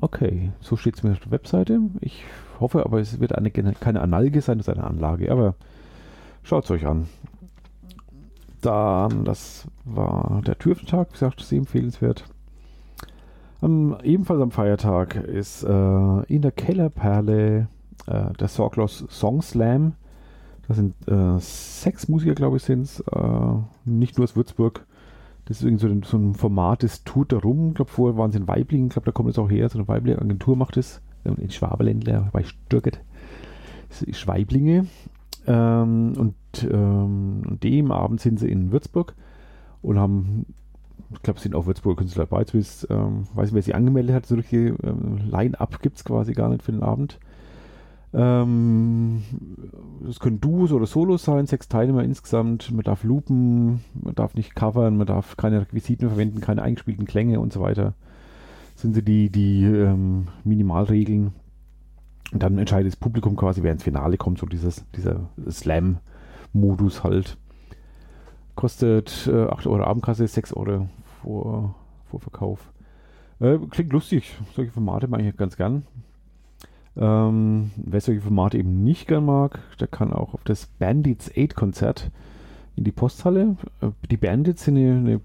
Okay, 0.01 0.53
so 0.61 0.77
steht 0.77 0.97
es 0.97 1.03
mir 1.03 1.13
auf 1.13 1.21
der 1.21 1.31
Webseite. 1.31 1.81
Ich 2.01 2.25
hoffe 2.61 2.85
aber, 2.85 3.01
es 3.01 3.21
wird 3.21 3.35
eine, 3.35 3.51
keine 3.51 4.01
Analge 4.01 4.41
sein, 4.41 4.61
es 4.61 4.69
ist 4.69 4.75
eine 4.75 4.85
Anlage. 4.85 5.31
Aber 5.31 5.57
schaut 6.45 6.65
es 6.65 6.71
euch 6.71 6.87
an. 6.87 7.09
Dann, 8.61 9.25
das 9.25 9.67
war 9.85 10.41
der 10.47 10.57
Türftag, 10.59 11.09
wie 11.09 11.13
gesagt, 11.15 11.41
sehr 11.41 11.59
empfehlenswert. 11.59 12.25
Um, 13.61 13.97
ebenfalls 14.03 14.41
am 14.41 14.51
Feiertag 14.51 15.17
ist 15.17 15.65
äh, 15.65 16.23
in 16.25 16.43
der 16.43 16.53
Kellerperle 16.53 17.69
äh, 18.07 18.33
der 18.39 18.49
Sorglos 18.49 19.05
Song 19.09 19.43
Slam. 19.43 19.95
Das 20.69 20.77
sind 20.77 20.95
äh, 21.09 21.39
sechs 21.39 22.09
Musiker, 22.09 22.35
glaube 22.35 22.59
ich, 22.59 22.63
sind 22.63 22.83
es. 22.83 23.01
Äh, 23.01 23.55
nicht 23.85 24.17
nur 24.17 24.25
aus 24.25 24.37
Würzburg. 24.37 24.87
Das 25.47 25.59
ist 25.59 25.65
irgendwie 25.65 26.07
so, 26.07 26.17
ein, 26.17 26.35
Format, 26.35 26.83
das 26.83 27.05
tut 27.05 27.33
da 27.33 27.39
rum. 27.39 27.69
Ich 27.69 27.75
glaube, 27.75 27.91
vorher 27.91 28.17
waren 28.17 28.33
sie 28.33 28.39
in 28.39 28.49
Weibling. 28.49 28.87
Ich 28.87 28.93
glaube, 28.93 29.07
da 29.07 29.13
kommt 29.13 29.31
es 29.31 29.39
auch 29.39 29.51
her. 29.51 29.69
So 29.69 29.79
eine 29.79 29.89
weibliche 29.89 30.21
Agentur 30.21 30.57
macht 30.57 30.77
das. 30.77 31.03
In 31.25 31.51
Schwabeländler 31.51 32.29
bei 32.33 32.45
Stürget. 32.45 33.01
Schweiblinge. 34.11 34.87
Ähm, 35.47 36.15
und 36.17 36.35
ähm, 36.71 37.59
dem 37.63 37.93
Abend 37.93 38.21
sind 38.21 38.39
sie 38.39 38.49
in 38.49 38.73
Würzburg 38.73 39.15
und 39.83 39.99
haben, 39.99 40.47
ich 41.13 41.23
glaube, 41.23 41.37
es 41.37 41.43
sind 41.43 41.55
auch 41.55 41.67
Würzburger 41.67 41.99
Künstler 41.99 42.25
dabei, 42.27 42.45
zumindest, 42.45 42.87
ähm, 42.91 43.27
weiß 43.35 43.47
nicht, 43.47 43.55
wer 43.55 43.63
sie 43.63 43.75
angemeldet 43.75 44.15
hat, 44.15 44.27
so 44.27 44.37
richtige 44.37 44.77
ähm, 44.83 45.19
Line-Up 45.31 45.83
gibt 45.83 45.97
es 45.97 46.05
quasi 46.05 46.33
gar 46.33 46.49
nicht 46.49 46.63
für 46.63 46.73
den 46.73 46.83
Abend. 46.83 47.19
Ähm, 48.15 49.23
das 50.07 50.21
können 50.21 50.41
Duos 50.41 50.73
oder 50.73 50.87
Solos 50.87 51.25
sein, 51.25 51.47
sechs 51.47 51.69
Teilnehmer 51.69 52.05
insgesamt. 52.05 52.71
Man 52.71 52.85
darf 52.85 53.03
loopen, 53.03 53.81
man 54.01 54.15
darf 54.15 54.35
nicht 54.35 54.55
covern, 54.55 54.97
man 54.97 55.07
darf 55.07 55.37
keine 55.37 55.63
Requisiten 55.63 56.09
verwenden, 56.09 56.41
keine 56.41 56.63
eingespielten 56.63 57.07
Klänge 57.07 57.41
und 57.41 57.53
so 57.53 57.61
weiter. 57.61 57.95
Das 58.75 58.83
sind 58.83 58.95
so 58.95 59.01
die, 59.01 59.31
die 59.31 59.65
ähm, 59.65 60.29
Minimalregeln. 60.45 61.33
Und 62.33 62.43
dann 62.43 62.59
entscheidet 62.59 62.93
das 62.93 62.97
Publikum 62.97 63.37
quasi, 63.37 63.63
wer 63.63 63.73
ins 63.73 63.83
Finale 63.83 64.17
kommt, 64.17 64.39
so 64.39 64.47
dieses, 64.47 64.85
dieser 64.97 65.29
Slam-Modus 65.49 67.05
halt. 67.05 67.37
Kostet 68.55 69.29
äh, 69.33 69.47
8 69.47 69.67
Euro 69.67 69.85
Abendkasse, 69.85 70.27
6 70.27 70.53
Euro 70.55 70.89
vor, 71.23 71.75
Vorverkauf. 72.07 72.73
Äh, 73.41 73.59
klingt 73.71 73.93
lustig, 73.93 74.37
solche 74.55 74.71
Formate 74.71 75.09
mag 75.09 75.21
ich 75.21 75.37
ganz 75.37 75.57
gern. 75.57 75.85
Ähm, 76.97 77.73
wer 77.77 78.01
solche 78.01 78.21
Formate 78.21 78.59
eben 78.59 78.85
nicht 78.85 79.09
gern 79.09 79.27
mag, 79.27 79.59
der 79.81 79.89
kann 79.89 80.13
auch 80.13 80.35
auf 80.35 80.45
das 80.45 80.67
Bandits 80.67 81.31
8 81.37 81.55
Konzert 81.55 82.11
in 82.77 82.85
die 82.85 82.93
Posthalle. 82.93 83.57
Äh, 83.81 83.89
die 84.11 84.17
Bandits 84.17 84.65
sind 84.65 84.77
eine, 84.77 84.97
eine 84.97 85.21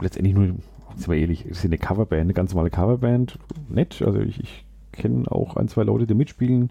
letztendlich 0.00 0.34
nur, 0.34 0.46
sind 0.94 1.08
wir 1.08 1.16
ehrlich, 1.16 1.46
sind 1.50 1.70
eine 1.70 1.78
Coverband, 1.78 2.22
eine 2.22 2.34
ganz 2.34 2.52
normale 2.52 2.70
Coverband. 2.70 3.38
Nett, 3.68 4.00
also 4.02 4.20
ich, 4.20 4.40
ich 4.40 4.64
kenne 4.98 5.30
auch 5.30 5.56
ein, 5.56 5.68
zwei 5.68 5.84
Leute, 5.84 6.06
die 6.06 6.14
mitspielen. 6.14 6.70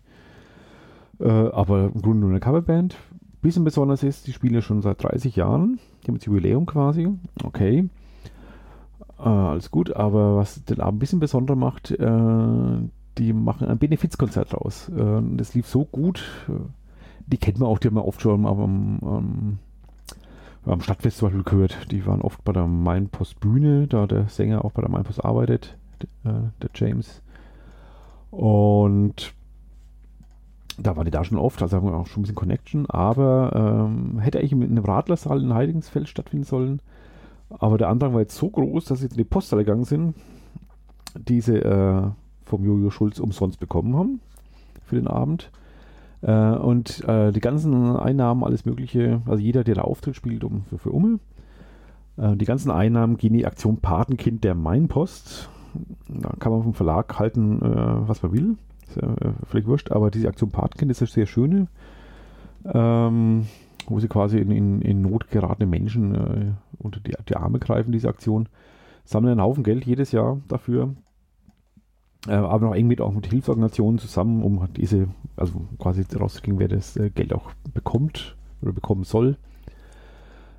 Äh, 1.19 1.29
aber 1.29 1.86
im 1.93 2.01
Grunde 2.01 2.19
nur 2.19 2.29
eine 2.29 2.39
Coverband. 2.39 2.96
Bisschen 3.41 3.63
besonders 3.63 4.03
ist, 4.03 4.27
die 4.27 4.34
spielen 4.34 4.53
ja 4.53 4.62
schon 4.62 4.81
seit 4.81 5.01
30 5.03 5.36
Jahren. 5.36 5.79
Die 6.03 6.07
haben 6.07 6.15
jetzt 6.15 6.25
Jubiläum 6.25 6.65
quasi. 6.65 7.10
Okay. 7.43 7.89
Äh, 9.19 9.24
alles 9.24 9.72
gut, 9.72 9.96
aber 9.96 10.38
was 10.38 10.63
den 10.65 10.79
Abend 10.79 10.98
ein 10.98 11.00
bisschen 11.00 11.19
besonderer 11.19 11.57
macht, 11.57 11.91
äh, 11.91 12.89
die 13.17 13.34
machen 13.34 13.67
ein 13.67 13.77
Benefizkonzert 13.77 14.53
raus. 14.53 14.89
Äh, 14.89 15.22
das 15.36 15.53
lief 15.53 15.67
so 15.67 15.86
gut. 15.86 16.24
Die 17.25 17.38
kennt 17.38 17.60
man 17.60 17.67
auch, 17.67 17.79
die 17.79 17.88
haben 17.88 17.96
wir 17.96 18.05
oft 18.05 18.22
schon 18.22 18.46
am, 18.46 19.00
am, 19.03 19.60
am 20.65 20.81
Stadtfest 20.81 21.17
zum 21.17 21.27
Beispiel 21.27 21.43
gehört. 21.43 21.91
Die 21.91 22.05
waren 22.05 22.22
oft 22.22 22.43
bei 22.43 22.53
der 22.53 22.67
Mainpost 22.67 23.39
Bühne, 23.39 23.88
da 23.88 24.07
der 24.07 24.27
Sänger 24.29 24.63
auch 24.63 24.72
bei 24.72 24.81
der 24.81 24.91
Mainpost 24.91 25.25
arbeitet, 25.25 25.77
der, 26.24 26.51
der 26.62 26.69
James. 26.74 27.22
Und 28.31 29.34
da 30.77 30.96
waren 30.96 31.05
die 31.05 31.12
da 31.12 31.24
schon 31.24 31.38
oft, 31.38 31.62
also 31.62 31.77
haben 31.77 31.88
wir 31.88 31.96
auch 31.96 32.07
schon 32.07 32.22
ein 32.22 32.24
bisschen 32.24 32.36
Connection, 32.36 32.86
aber 32.88 33.88
ähm, 33.89 34.19
hätte 34.19 34.39
eigentlich 34.39 34.51
in 34.51 34.63
einem 34.63 34.86
Radlersaal 34.86 35.41
in 35.41 35.53
Heidingsfeld 35.53 36.07
stattfinden 36.07 36.46
sollen. 36.46 36.81
Aber 37.50 37.77
der 37.77 37.89
Andrang 37.89 38.13
war 38.13 38.22
jetzt 38.22 38.36
so 38.36 38.50
groß, 38.50 38.86
dass 38.86 39.00
sie 39.00 39.05
jetzt 39.05 39.13
in 39.13 39.19
die 39.19 39.24
Posthalle 39.24 39.63
gegangen 39.63 39.86
sind, 39.86 40.15
diese 41.15 41.63
äh, 41.63 42.01
vom 42.43 42.63
Jojo 42.63 42.91
Schulz 42.91 43.19
umsonst 43.19 43.60
bekommen 43.60 43.96
haben 43.96 44.19
für 44.86 44.96
den 44.96 45.07
Abend. 45.07 45.50
Äh, 46.22 46.31
und 46.31 47.03
äh, 47.07 47.31
die 47.31 47.39
ganzen 47.39 47.96
Einnahmen, 47.96 48.43
alles 48.43 48.65
Mögliche, 48.65 49.22
also 49.25 49.41
jeder, 49.41 49.63
der 49.63 49.75
da 49.75 49.81
auftritt, 49.81 50.15
spielt 50.15 50.43
um 50.43 50.63
für, 50.63 50.77
für 50.77 50.91
Umme. 50.91 51.19
Äh, 52.17 52.36
die 52.36 52.46
ganzen 52.46 52.72
Einnahmen 52.72 53.17
gehen 53.17 53.34
in 53.34 53.39
die 53.39 53.46
Aktion 53.46 53.77
Patenkind 53.77 54.43
der 54.43 54.55
Mainpost. 54.55 55.50
Da 56.07 56.29
kann 56.39 56.51
man 56.51 56.63
vom 56.63 56.74
Verlag 56.74 57.19
halten, 57.19 57.62
äh, 57.62 58.07
was 58.07 58.24
man 58.24 58.31
will. 58.31 58.57
Ist 58.88 58.98
ja 58.98 59.13
äh, 59.13 59.34
völlig 59.46 59.67
wurscht, 59.67 59.91
aber 59.91 60.12
diese 60.12 60.27
Aktion 60.27 60.51
Patenkind 60.51 60.91
ist 60.91 61.01
eine 61.01 61.07
sehr 61.07 61.25
schöne. 61.25 61.67
Ähm, 62.65 63.48
wo 63.88 64.00
sie 64.00 64.07
quasi 64.07 64.39
in, 64.39 64.51
in, 64.51 64.81
in 64.81 65.01
Not 65.01 65.29
geratene 65.29 65.67
Menschen 65.67 66.15
äh, 66.15 66.51
unter 66.79 67.00
die, 67.00 67.13
die 67.29 67.36
Arme 67.36 67.60
greifen, 67.60 67.91
diese 67.91 68.10
Aktion. 68.10 68.50
Sammeln 69.05 69.34
einen 69.34 69.41
Haufen 69.41 69.63
Geld 69.63 69.86
jedes 69.86 70.12
Jahr 70.12 70.39
dafür 70.50 70.93
äh, 72.27 72.34
aber 72.34 72.67
noch 72.67 72.75
eng 72.75 72.88
mit 72.88 73.01
auch 73.01 73.13
mit 73.13 73.27
Hilfsorganisationen 73.27 74.00
zusammen, 74.00 74.43
um 74.43 74.67
diese, 74.75 75.07
also 75.36 75.62
quasi 75.79 76.03
rauszukriegen, 76.15 76.60
wer 76.60 76.67
das 76.67 76.98
äh, 76.98 77.10
Geld 77.10 77.34
auch 77.34 77.51
bekommt 77.74 78.36
oder 78.62 78.74
bekommen 78.74 79.03
soll. 79.03 79.38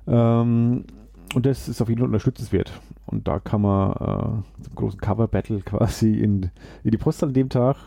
Ähm, 0.07 0.85
und 1.33 1.45
das 1.45 1.67
ist 1.67 1.81
auf 1.81 1.89
jeden 1.89 1.99
Fall 1.99 2.07
unterstützenswert. 2.07 2.71
Und 3.05 3.27
da 3.27 3.39
kann 3.39 3.61
man 3.61 3.91
äh, 3.91 4.63
zum 4.63 4.75
großen 4.75 4.99
Cover-Battle 4.99 5.59
quasi 5.65 6.13
in, 6.13 6.51
in 6.83 6.91
die 6.91 6.97
Post 6.97 7.23
an 7.23 7.33
dem 7.33 7.49
Tag. 7.49 7.77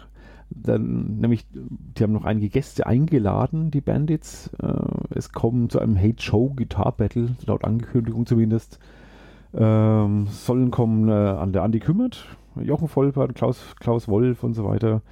Dann, 0.51 1.19
nämlich, 1.19 1.47
die 1.53 2.03
haben 2.03 2.13
noch 2.13 2.25
einige 2.25 2.49
Gäste 2.49 2.87
eingeladen, 2.87 3.71
die 3.71 3.81
Bandits. 3.81 4.51
Äh, 4.63 4.73
es 5.11 5.33
kommen 5.33 5.71
zu 5.71 5.79
einem 5.79 5.97
Hate 5.97 6.23
Show 6.23 6.53
Guitar 6.55 6.93
Battle, 6.93 7.37
laut 7.47 7.65
Ankündigung 7.65 8.27
zumindest. 8.27 8.79
Ähm, 9.55 10.27
sollen 10.29 10.71
kommen 10.71 11.09
äh, 11.09 11.13
an 11.13 11.53
der 11.53 11.63
Andi 11.63 11.81
Kümmert, 11.81 12.25
Jochen 12.57 12.89
Vollbart, 12.89 13.35
Klaus, 13.35 13.75
Klaus 13.81 14.09
Wolf 14.09 14.45
und 14.45 14.55
so 14.55 14.65
weiter. 14.65 15.03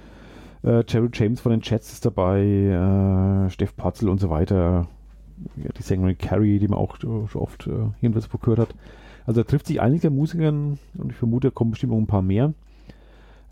Äh, 0.63 0.83
Jerry 0.87 1.09
James 1.13 1.41
von 1.41 1.51
den 1.51 1.61
Chats 1.61 1.91
ist 1.93 2.05
dabei, 2.05 2.41
äh, 2.41 3.49
Steff 3.49 3.75
Patzel 3.75 4.09
und 4.09 4.19
so 4.19 4.29
weiter. 4.29 4.87
Die 5.55 5.81
Sängerin 5.81 6.17
Carrie, 6.17 6.59
die 6.59 6.67
man 6.67 6.79
auch 6.79 6.97
schon 6.99 7.41
oft 7.41 7.67
äh, 7.67 7.89
hier 7.99 8.11
gehört 8.11 8.59
hat. 8.59 8.75
Also 9.25 9.41
da 9.41 9.47
trifft 9.47 9.67
sich 9.67 9.81
einige 9.81 10.09
Musikern 10.09 10.79
und 10.97 11.11
ich 11.11 11.17
vermute, 11.17 11.49
da 11.49 11.53
kommen 11.53 11.71
bestimmt 11.71 11.93
noch 11.93 11.99
ein 11.99 12.07
paar 12.07 12.21
mehr. 12.21 12.53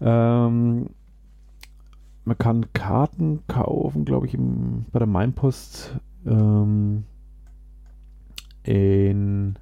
Ähm, 0.01 0.87
man 2.25 2.37
kann 2.37 2.73
Karten 2.73 3.41
kaufen, 3.47 4.05
glaube 4.05 4.27
ich, 4.27 4.33
im, 4.33 4.85
bei 4.91 4.99
der 4.99 5.07
Mainpost 5.07 5.99
ähm, 6.25 7.03
in, 8.63 9.57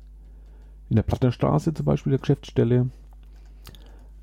in 0.90 0.96
der 0.96 1.04
Plattenstraße 1.04 1.74
zum 1.74 1.86
Beispiel, 1.86 2.12
der 2.12 2.20
Geschäftsstelle. 2.20 2.90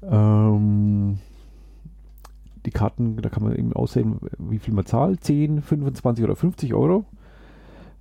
Ähm, 0.02 1.18
die 2.66 2.70
Karten, 2.70 3.16
da 3.16 3.28
kann 3.28 3.44
man 3.44 3.56
eben 3.56 3.72
aussehen, 3.72 4.18
wie 4.38 4.58
viel 4.58 4.74
man 4.74 4.86
zahlt. 4.86 5.22
10, 5.22 5.62
25 5.62 6.24
oder 6.24 6.36
50 6.36 6.74
Euro. 6.74 7.04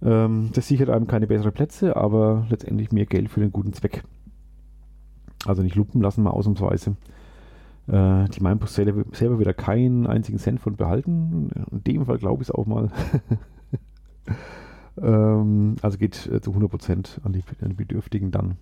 Ähm, 0.03 0.49
das 0.53 0.67
sichert 0.67 0.89
einem 0.89 1.07
keine 1.07 1.27
besseren 1.27 1.53
Plätze, 1.53 1.95
aber 1.95 2.45
letztendlich 2.49 2.91
mehr 2.91 3.05
Geld 3.05 3.29
für 3.29 3.39
den 3.39 3.51
guten 3.51 3.73
Zweck. 3.73 4.03
Also 5.45 5.61
nicht 5.61 5.75
lupen 5.75 6.01
lassen, 6.01 6.23
mal 6.23 6.31
ausnahmsweise. 6.31 6.95
Äh, 7.87 8.25
die 8.29 8.41
Mainpost 8.41 8.75
selber, 8.75 9.03
selber 9.13 9.39
wieder 9.39 9.53
keinen 9.53 10.07
einzigen 10.07 10.39
Cent 10.39 10.59
von 10.59 10.75
behalten. 10.75 11.49
In 11.71 11.83
dem 11.83 12.05
Fall 12.05 12.17
glaube 12.17 12.43
ich 12.43 12.49
es 12.49 12.55
auch 12.55 12.65
mal. 12.65 12.89
ähm, 15.01 15.75
also 15.81 15.97
geht 15.97 16.27
äh, 16.27 16.41
zu 16.41 16.51
100% 16.51 17.23
an 17.23 17.33
die, 17.33 17.43
an 17.61 17.69
die 17.69 17.75
Bedürftigen 17.75 18.31
dann. 18.31 18.57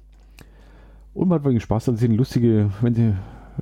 Und 1.14 1.28
man 1.28 1.40
hat 1.40 1.46
wirklich 1.46 1.64
Spaß. 1.64 1.86
Das 1.86 2.00
sind 2.00 2.16
lustige, 2.16 2.72
wenn 2.82 2.96
sie 2.96 3.14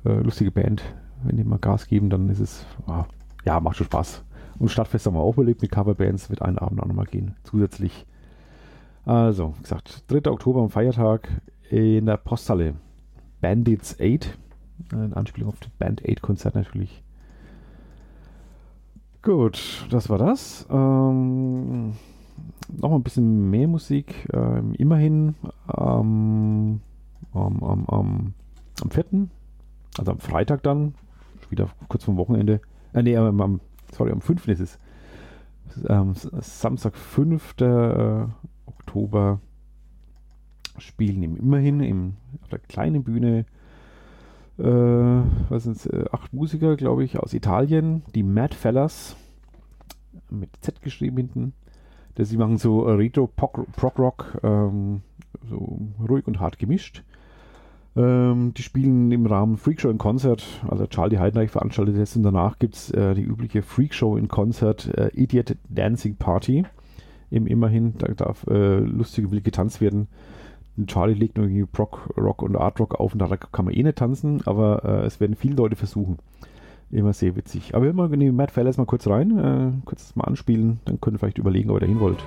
äh, 0.04 0.20
lustige 0.20 0.50
Band, 0.50 0.82
wenn 1.24 1.36
die 1.36 1.44
mal 1.44 1.58
Gas 1.58 1.88
geben, 1.88 2.10
dann 2.10 2.28
ist 2.28 2.40
es, 2.40 2.64
ah, 2.86 3.06
ja, 3.44 3.60
macht 3.60 3.76
schon 3.76 3.86
Spaß. 3.86 4.22
Und 4.60 4.68
Stadtfest 4.68 5.06
haben 5.06 5.14
wir 5.14 5.20
auch 5.20 5.38
überlebt 5.38 5.62
mit 5.62 5.72
Coverbands, 5.72 6.28
wird 6.28 6.42
einen 6.42 6.58
Abend 6.58 6.80
auch 6.80 6.86
nochmal 6.86 7.06
gehen, 7.06 7.34
zusätzlich. 7.44 8.06
Also, 9.06 9.54
wie 9.56 9.62
gesagt, 9.62 10.04
3. 10.08 10.30
Oktober 10.30 10.60
am 10.60 10.68
Feiertag 10.68 11.28
in 11.70 12.04
der 12.04 12.18
Posthalle. 12.18 12.74
Bandits 13.40 13.96
8. 13.98 14.38
Eine 14.92 15.16
Anspielung 15.16 15.48
auf 15.48 15.60
das 15.60 15.70
Band 15.70 16.02
8 16.06 16.20
Konzert 16.20 16.54
natürlich. 16.54 17.02
Gut, 19.22 19.86
das 19.90 20.10
war 20.10 20.18
das. 20.18 20.66
Ähm, 20.70 21.94
noch 22.68 22.92
ein 22.92 23.02
bisschen 23.02 23.48
mehr 23.48 23.66
Musik. 23.66 24.28
Ähm, 24.34 24.74
immerhin 24.74 25.36
ähm, 25.74 26.82
am, 27.32 27.62
am, 27.62 27.86
am, 27.86 28.34
am 28.82 28.90
4., 28.90 29.04
also 29.98 30.12
am 30.12 30.18
Freitag 30.18 30.62
dann, 30.62 30.94
wieder 31.48 31.70
kurz 31.88 32.04
vom 32.04 32.18
Wochenende, 32.18 32.60
äh, 32.92 33.02
nee, 33.02 33.16
am, 33.16 33.60
sorry, 33.92 34.12
am 34.12 34.20
5. 34.20 34.48
ist 34.48 34.60
es, 34.60 34.78
ähm, 35.88 36.14
Samstag, 36.14 36.96
5. 36.96 37.60
Äh, 37.60 38.26
Oktober, 38.66 39.40
spielen 40.78 41.22
im, 41.22 41.36
immerhin 41.36 41.80
im, 41.80 42.14
auf 42.42 42.48
der 42.48 42.58
kleinen 42.58 43.04
Bühne 43.04 43.44
äh, 44.60 45.22
was 45.48 45.64
sind 45.64 45.86
äh, 45.86 46.04
acht 46.12 46.32
Musiker, 46.34 46.76
glaube 46.76 47.04
ich, 47.04 47.18
aus 47.18 47.32
Italien, 47.32 48.02
die 48.14 48.22
Mad 48.22 48.54
Fellas, 48.54 49.16
mit 50.28 50.50
Z 50.60 50.82
geschrieben 50.82 51.16
hinten. 51.16 51.52
Sie 52.18 52.36
machen 52.36 52.58
so 52.58 52.82
Retro 52.82 53.26
Prog 53.26 53.98
Rock, 53.98 54.38
ähm, 54.42 55.00
so 55.48 55.80
ruhig 56.06 56.26
und 56.26 56.38
hart 56.38 56.58
gemischt. 56.58 57.02
Ähm, 57.96 58.54
die 58.54 58.62
spielen 58.62 59.10
im 59.10 59.26
Rahmen 59.26 59.56
Freakshow 59.56 59.90
in 59.90 59.98
Konzert, 59.98 60.44
also 60.68 60.86
Charlie 60.86 61.18
Heidenreich 61.18 61.50
veranstaltet 61.50 61.98
das 61.98 62.14
und 62.16 62.22
danach 62.22 62.58
gibt 62.58 62.76
es 62.76 62.90
äh, 62.92 63.14
die 63.14 63.22
übliche 63.22 63.62
Freakshow 63.62 64.16
in 64.16 64.28
Konzert, 64.28 64.86
äh, 64.96 65.10
Idiot 65.12 65.56
Dancing 65.68 66.16
Party. 66.16 66.64
Eben 67.32 67.46
immerhin, 67.46 67.94
da 67.98 68.08
darf 68.08 68.46
äh, 68.48 68.78
lustige 68.78 69.30
Wild 69.30 69.44
getanzt 69.44 69.80
werden. 69.80 70.08
Charlie 70.86 71.14
legt 71.14 71.36
nur 71.36 71.46
irgendwie 71.46 71.66
Rock, 71.78 72.10
Rock 72.16 72.42
und 72.42 72.56
Art 72.56 72.80
Rock 72.80 72.98
auf 72.98 73.12
und 73.12 73.18
da 73.18 73.36
kann 73.36 73.64
man 73.64 73.74
eh 73.74 73.82
nicht 73.82 73.98
tanzen, 73.98 74.40
aber 74.46 74.84
äh, 74.84 75.06
es 75.06 75.20
werden 75.20 75.36
viele 75.36 75.56
Leute 75.56 75.76
versuchen. 75.76 76.18
Immer 76.90 77.12
sehr 77.12 77.36
witzig. 77.36 77.74
Aber 77.74 77.84
wir 78.10 78.16
nehmen 78.16 78.36
Matt 78.36 78.50
Fellas 78.50 78.76
mal 78.76 78.86
kurz 78.86 79.06
rein, 79.06 79.38
äh, 79.38 79.72
kurz 79.84 80.14
mal 80.16 80.24
anspielen, 80.24 80.80
dann 80.84 81.00
könnt 81.00 81.16
ihr 81.16 81.18
vielleicht 81.18 81.38
überlegen, 81.38 81.70
ob 81.70 81.76
ihr 81.76 81.80
dahin 81.80 82.00
wollt. 82.00 82.18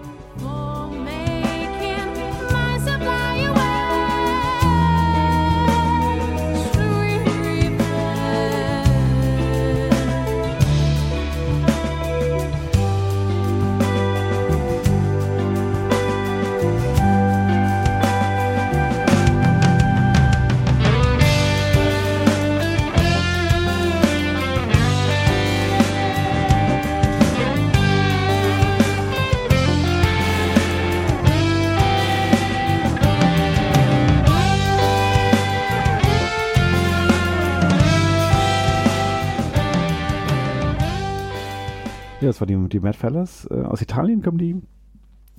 Das 42.34 42.42
war 42.42 42.48
die, 42.48 42.58
die 42.70 42.80
Mad 42.80 42.98
Fellas. 42.98 43.48
Äh, 43.52 43.62
aus 43.62 43.82
Italien 43.82 44.24
kommen 44.24 44.40
die. 44.40 44.56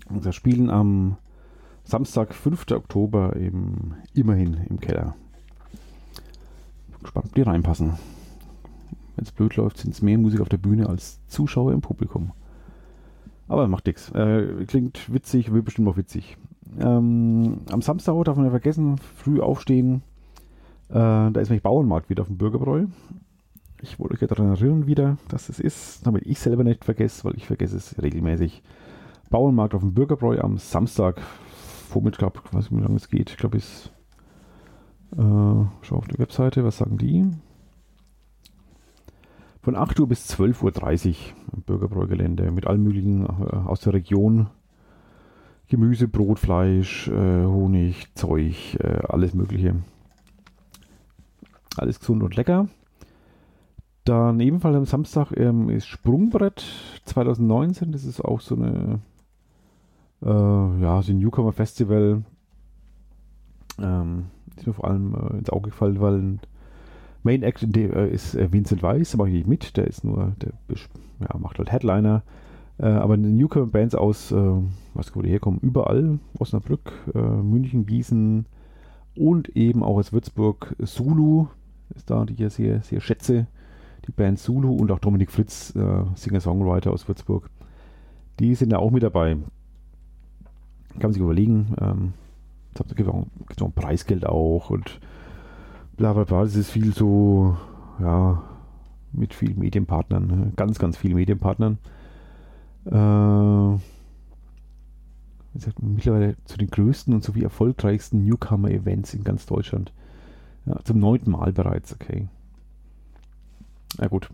Und 0.09 0.25
wir 0.25 0.33
spielen 0.33 0.71
am 0.71 1.17
Samstag, 1.83 2.35
5. 2.35 2.71
Oktober, 2.71 3.35
eben 3.37 3.95
immerhin 4.15 4.55
im 4.71 4.79
Keller. 4.79 5.17
Bin 6.89 7.01
gespannt, 7.03 7.27
ob 7.27 7.35
die 7.35 7.43
reinpassen. 7.43 7.95
Wenn 9.17 9.25
es 9.25 9.33
blöd 9.33 9.57
läuft, 9.57 9.79
sind 9.79 9.93
es 9.93 10.03
mehr 10.03 10.19
Musik 10.19 10.41
auf 10.41 10.49
der 10.49 10.59
Bühne 10.59 10.89
als 10.89 11.21
Zuschauer 11.27 11.73
im 11.73 11.81
Publikum. 11.81 12.31
Aber 13.49 13.67
macht 13.67 13.87
nichts. 13.87 14.11
Äh, 14.13 14.65
klingt 14.67 15.13
witzig, 15.13 15.53
wird 15.53 15.65
bestimmt 15.65 15.89
auch 15.89 15.97
witzig. 15.97 16.37
Ähm, 16.79 17.59
am 17.71 17.83
Samstag 17.83 18.23
darf 18.25 18.37
man 18.37 18.47
ja 18.47 18.51
vergessen, 18.51 18.99
früh 18.99 19.41
aufstehen. 19.41 20.03
Äh, 20.91 20.95
da 20.95 21.41
ist 21.41 21.49
nämlich 21.49 21.63
Bauernmarkt 21.65 22.09
wieder 22.09 22.23
auf 22.23 22.29
dem 22.29 22.39
Bürgerbräu. 22.39 22.87
Ich 23.85 23.99
wollte 23.99 24.15
euch 24.15 24.29
daran 24.29 24.49
erinnern 24.49 24.87
wieder, 24.87 25.19
dass 25.29 25.51
es 25.51 25.61
ist, 25.61 26.07
damit 26.07 26.25
ich 26.25 26.41
selber 26.41 26.65
nicht 26.65 26.87
vergesse, 26.87 27.23
weil 27.25 27.37
ich 27.37 27.47
vergesse 27.47 27.77
es 27.77 28.01
regelmäßig. 28.03 28.63
Bauernmarkt 29.29 29.75
auf 29.75 29.83
dem 29.83 29.93
Bürgerbräu 29.93 30.41
am 30.41 30.57
Samstag, 30.57 31.21
Vormittag, 31.91 32.33
ich 32.47 32.55
weiß 32.55 32.71
nicht, 32.71 32.81
wie 32.81 32.83
lange 32.83 32.97
es 32.97 33.11
geht. 33.11 33.29
Ich 33.29 33.37
glaube, 33.37 33.59
bis. 33.59 33.91
Äh, 35.13 35.67
schau 35.83 35.97
auf 35.97 36.09
die 36.09 36.19
Webseite, 36.19 36.65
was 36.65 36.79
sagen 36.79 36.97
die? 36.97 37.31
Von 39.61 39.77
8 39.77 40.01
Uhr 40.01 40.09
bis 40.09 40.31
12.30 40.31 41.09
Uhr 41.09 41.15
am 41.53 41.63
Bürgerbräugelände 41.63 42.51
mit 42.53 42.67
allem 42.67 42.85
möglichen 42.85 43.27
äh, 43.27 43.29
aus 43.29 43.81
der 43.81 43.93
Region. 43.93 44.49
Gemüse, 45.69 46.09
Brot, 46.09 46.39
Fleisch, 46.39 47.09
äh, 47.09 47.45
Honig, 47.45 48.15
Zeug, 48.15 48.79
äh, 48.81 49.03
alles 49.11 49.35
Mögliche. 49.35 49.77
Alles 51.77 52.01
gesund 52.01 52.23
und 52.23 52.35
lecker. 52.35 52.67
Dann 54.05 54.39
ebenfalls 54.41 54.77
am 54.77 54.85
Samstag 54.85 55.33
ähm, 55.37 55.71
ist 55.71 55.87
Sprungbrett 55.87 56.63
2019. 57.07 57.91
Das 57.91 58.05
ist 58.05 58.23
auch 58.23 58.41
so 58.41 58.55
eine, 58.55 59.01
äh, 60.23 60.83
ja, 60.83 61.01
so 61.01 61.13
ein 61.13 61.19
Newcomer 61.19 61.53
Festival. 61.53 62.23
Ähm, 63.81 64.27
ist 64.57 64.67
mir 64.67 64.75
vor 64.75 64.87
allem 64.87 65.15
äh, 65.15 65.39
ins 65.39 65.49
Auge 65.49 65.71
gefallen, 65.71 66.01
weil 66.01 66.39
Main 67.23 67.43
Act 67.43 67.63
äh, 67.63 68.11
ist 68.11 68.35
äh, 68.35 68.53
Vincent 68.53 68.83
Weiss, 68.83 69.13
da 69.13 69.19
mache 69.19 69.31
ich 69.31 69.35
nicht 69.35 69.49
mit. 69.49 69.77
Der 69.79 69.87
ist 69.87 70.05
nur, 70.05 70.33
der 70.43 70.53
ja, 71.21 71.39
macht 71.39 71.57
halt 71.57 71.73
Headliner. 71.73 72.23
Äh, 72.77 72.87
aber 72.87 73.17
Newcomer 73.17 73.67
Bands 73.67 73.95
aus, 73.95 74.33
äh, 74.33 74.53
was 74.93 75.17
wo 75.17 75.23
die 75.23 75.31
herkommen, 75.31 75.61
überall, 75.61 76.19
Osnabrück, 76.39 76.93
München, 77.15 77.87
Gießen 77.87 78.45
und 79.17 79.49
eben 79.57 79.83
auch 79.83 79.97
aus 79.97 80.13
Würzburg, 80.13 80.77
Zulu 80.85 81.47
ist 81.95 82.11
da, 82.11 82.25
die 82.25 82.35
ich 82.35 82.41
ja 82.41 82.51
sehr, 82.51 82.83
sehr 82.83 83.01
schätze 83.01 83.47
die 84.07 84.13
Band 84.13 84.39
Zulu 84.39 84.75
und 84.75 84.91
auch 84.91 84.99
Dominik 84.99 85.31
Fritz, 85.31 85.75
äh, 85.77 86.05
Singer-Songwriter 86.15 86.93
aus 86.93 87.09
Würzburg. 87.09 87.49
Die 88.39 88.55
sind 88.55 88.71
da 88.71 88.79
auch 88.79 88.91
mit 88.91 89.03
dabei. 89.03 89.37
Kann 90.95 91.03
man 91.03 91.13
sich 91.13 91.23
überlegen, 91.23 91.75
ähm, 91.81 92.13
da 92.75 92.85
gibt 92.95 93.09
es 93.09 93.63
auch 93.63 93.67
ein 93.67 93.73
Preisgeld 93.73 94.27
auch 94.27 94.71
und 94.71 95.01
bla 95.97 96.13
bla 96.13 96.25
bla. 96.25 96.43
Das 96.43 96.57
ist 96.57 96.71
viel 96.71 96.93
so, 96.93 97.57
ja, 98.01 98.43
mit 99.13 99.33
vielen 99.33 99.59
Medienpartnern, 99.59 100.27
ne? 100.27 100.53
ganz, 100.57 100.79
ganz 100.79 100.97
vielen 100.97 101.15
Medienpartnern. 101.15 101.79
Äh, 102.87 103.79
wie 105.53 105.59
gesagt, 105.59 105.83
mittlerweile 105.83 106.37
zu 106.45 106.59
den 106.59 106.69
größten 106.69 107.15
und 107.15 107.23
sowie 107.23 107.45
erfolgreichsten 107.45 108.25
Newcomer-Events 108.25 109.15
in 109.15 109.23
ganz 109.23 109.47
Deutschland. 109.47 109.93
Ja, 110.67 110.81
zum 110.83 110.99
neunten 110.99 111.31
Mal 111.31 111.53
bereits, 111.53 111.93
okay. 111.93 112.29
Na 113.99 114.09
gut. 114.09 114.29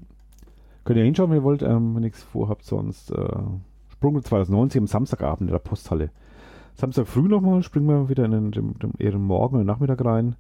Könnt 0.85 0.99
ihr 0.99 1.05
hinschauen, 1.05 1.31
wenn 1.31 1.39
ihr 1.39 1.45
wollt, 1.45 1.63
ähm, 1.63 1.95
wenn 1.95 2.03
nichts 2.03 2.23
vorhabt, 2.23 2.65
sonst 2.65 3.11
äh, 3.13 3.43
Sprung 3.89 4.23
2019 4.23 4.83
am 4.83 4.87
Samstagabend 4.87 5.49
in 5.49 5.53
der 5.53 5.59
Posthalle. 5.59 6.11
Samstag 6.75 7.07
früh 7.07 7.29
nochmal 7.29 7.63
springen 7.63 7.89
wir 7.89 8.09
wieder 8.09 8.25
in 8.25 8.31
den, 8.31 8.51
den, 8.53 8.79
den, 8.79 8.93
den 8.93 9.23
Morgen 9.23 9.57
und 9.57 9.67
Nachmittag 9.67 10.05
rein. 10.05 10.37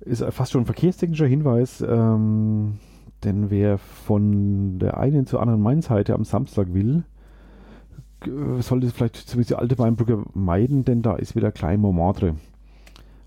Ist 0.00 0.24
fast 0.24 0.52
schon 0.52 0.62
ein 0.62 0.66
verkehrstechnischer 0.66 1.26
Hinweis, 1.26 1.84
ähm, 1.86 2.78
denn 3.22 3.50
wer 3.50 3.78
von 3.78 4.80
der 4.80 4.98
einen 4.98 5.26
zur 5.26 5.40
anderen 5.40 5.62
Main-Seite 5.62 6.14
am 6.14 6.24
Samstag 6.24 6.74
will, 6.74 7.04
sollte 8.60 8.90
vielleicht 8.90 9.16
zumindest 9.16 9.50
die 9.50 9.56
alte 9.56 9.76
Mainbrücke 9.76 10.24
meiden, 10.34 10.84
denn 10.84 11.02
da 11.02 11.14
ist 11.14 11.36
wieder 11.36 11.52
Klein 11.52 11.80
Montmartre. 11.80 12.34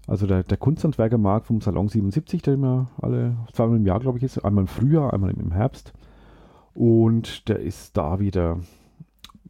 Also 0.08 0.28
der, 0.28 0.44
der 0.44 0.58
Kunsthandwerkermarkt 0.58 1.48
vom 1.48 1.62
Salon 1.62 1.88
77, 1.88 2.41
der 2.41 2.54
immer 2.54 2.88
alle 3.02 3.36
zweimal 3.54 3.78
im 3.78 3.86
Jahr, 3.86 4.00
glaube 4.00 4.18
ich, 4.18 4.24
ist. 4.24 4.39
Einmal 4.39 4.63
im 4.63 4.68
Frühjahr, 4.68 5.13
einmal 5.13 5.32
im 5.32 5.52
Herbst. 5.52 5.94
Und 6.74 7.48
der 7.48 7.60
ist 7.60 7.98
da 7.98 8.20
wieder. 8.20 8.60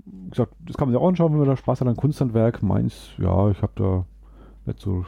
Wie 0.05 0.29
gesagt, 0.29 0.53
das 0.65 0.77
kann 0.77 0.87
man 0.87 0.93
sich 0.93 1.01
auch 1.01 1.07
anschauen, 1.07 1.33
wenn 1.33 1.39
man 1.39 1.49
da 1.49 1.57
Spaß 1.57 1.81
hat 1.81 1.87
an 1.87 1.95
Kunsthandwerk. 1.95 2.63
Meins, 2.63 3.09
ja, 3.17 3.49
ich 3.49 3.61
habe 3.61 3.73
da 3.75 4.05
nicht 4.65 4.79
so 4.79 5.05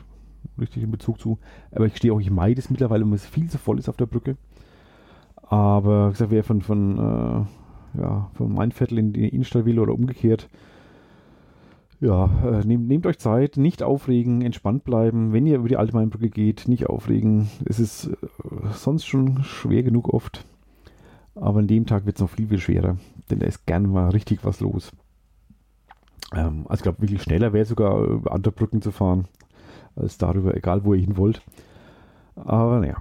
richtig 0.59 0.83
in 0.83 0.91
Bezug 0.91 1.19
zu. 1.19 1.37
Aber 1.71 1.85
ich 1.85 1.95
stehe 1.95 2.13
auch, 2.13 2.19
ich 2.19 2.31
meide 2.31 2.59
es 2.59 2.69
mittlerweile, 2.69 3.05
weil 3.05 3.13
es 3.13 3.25
viel 3.25 3.49
zu 3.49 3.57
voll 3.57 3.79
ist 3.79 3.89
auf 3.89 3.97
der 3.97 4.05
Brücke. 4.05 4.35
Aber 5.43 6.09
wie 6.09 6.11
gesagt, 6.11 6.31
wer 6.31 6.43
von, 6.43 6.61
von, 6.61 6.97
äh, 6.97 8.01
ja, 8.01 8.29
von 8.33 8.53
Mainviertel 8.53 8.97
in 8.97 9.13
die 9.13 9.29
Innenstadt 9.29 9.65
will 9.65 9.79
oder 9.79 9.93
umgekehrt, 9.93 10.49
ja, 11.99 12.29
äh, 12.45 12.65
nehmt, 12.65 12.87
nehmt, 12.87 13.07
euch 13.07 13.17
Zeit, 13.17 13.57
nicht 13.57 13.81
aufregen, 13.81 14.41
entspannt 14.41 14.83
bleiben. 14.83 15.33
Wenn 15.33 15.47
ihr 15.47 15.57
über 15.57 15.67
die 15.67 15.77
Allgemeinbrücke 15.77 16.29
geht, 16.29 16.67
nicht 16.67 16.87
aufregen. 16.87 17.49
Es 17.65 17.79
ist 17.79 18.07
äh, 18.07 18.15
sonst 18.73 19.05
schon 19.05 19.43
schwer 19.43 19.81
genug 19.83 20.13
oft. 20.13 20.45
Aber 21.33 21.59
an 21.59 21.67
dem 21.67 21.85
Tag 21.85 22.05
wird 22.05 22.17
es 22.17 22.21
noch 22.21 22.29
viel, 22.29 22.47
viel 22.47 22.59
schwerer. 22.59 22.97
Denn 23.29 23.39
da 23.39 23.47
ist 23.47 23.65
gerne 23.65 23.87
mal 23.87 24.09
richtig 24.09 24.39
was 24.43 24.59
los. 24.59 24.91
Ähm, 26.35 26.65
also 26.67 26.81
ich 26.81 26.83
glaube, 26.83 27.01
wirklich 27.01 27.23
schneller 27.23 27.51
wäre 27.53 27.65
sogar 27.65 27.99
über 28.03 28.31
andere 28.31 28.53
Brücken 28.53 28.81
zu 28.81 28.91
fahren, 28.91 29.27
als 29.95 30.19
darüber, 30.19 30.55
egal 30.55 30.85
wo 30.85 30.93
ihr 30.93 31.01
hin 31.01 31.17
wollt. 31.17 31.41
Aber 32.35 32.79
naja. 32.79 32.97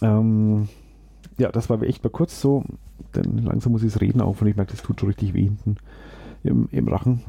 Ähm, 0.00 0.68
ja, 1.38 1.50
das 1.50 1.68
war 1.68 1.82
echt 1.82 2.04
mal 2.04 2.10
kurz 2.10 2.40
so. 2.40 2.64
Denn 3.16 3.38
langsam 3.38 3.72
muss 3.72 3.82
ich 3.82 3.94
es 3.94 4.00
reden 4.00 4.20
auf 4.20 4.40
und 4.40 4.48
ich 4.48 4.56
merke, 4.56 4.72
das 4.72 4.82
tut 4.82 5.00
schon 5.00 5.08
richtig 5.08 5.34
weh 5.34 5.44
hinten 5.44 5.76
im, 6.44 6.68
im 6.70 6.86
Rachen 6.86 7.22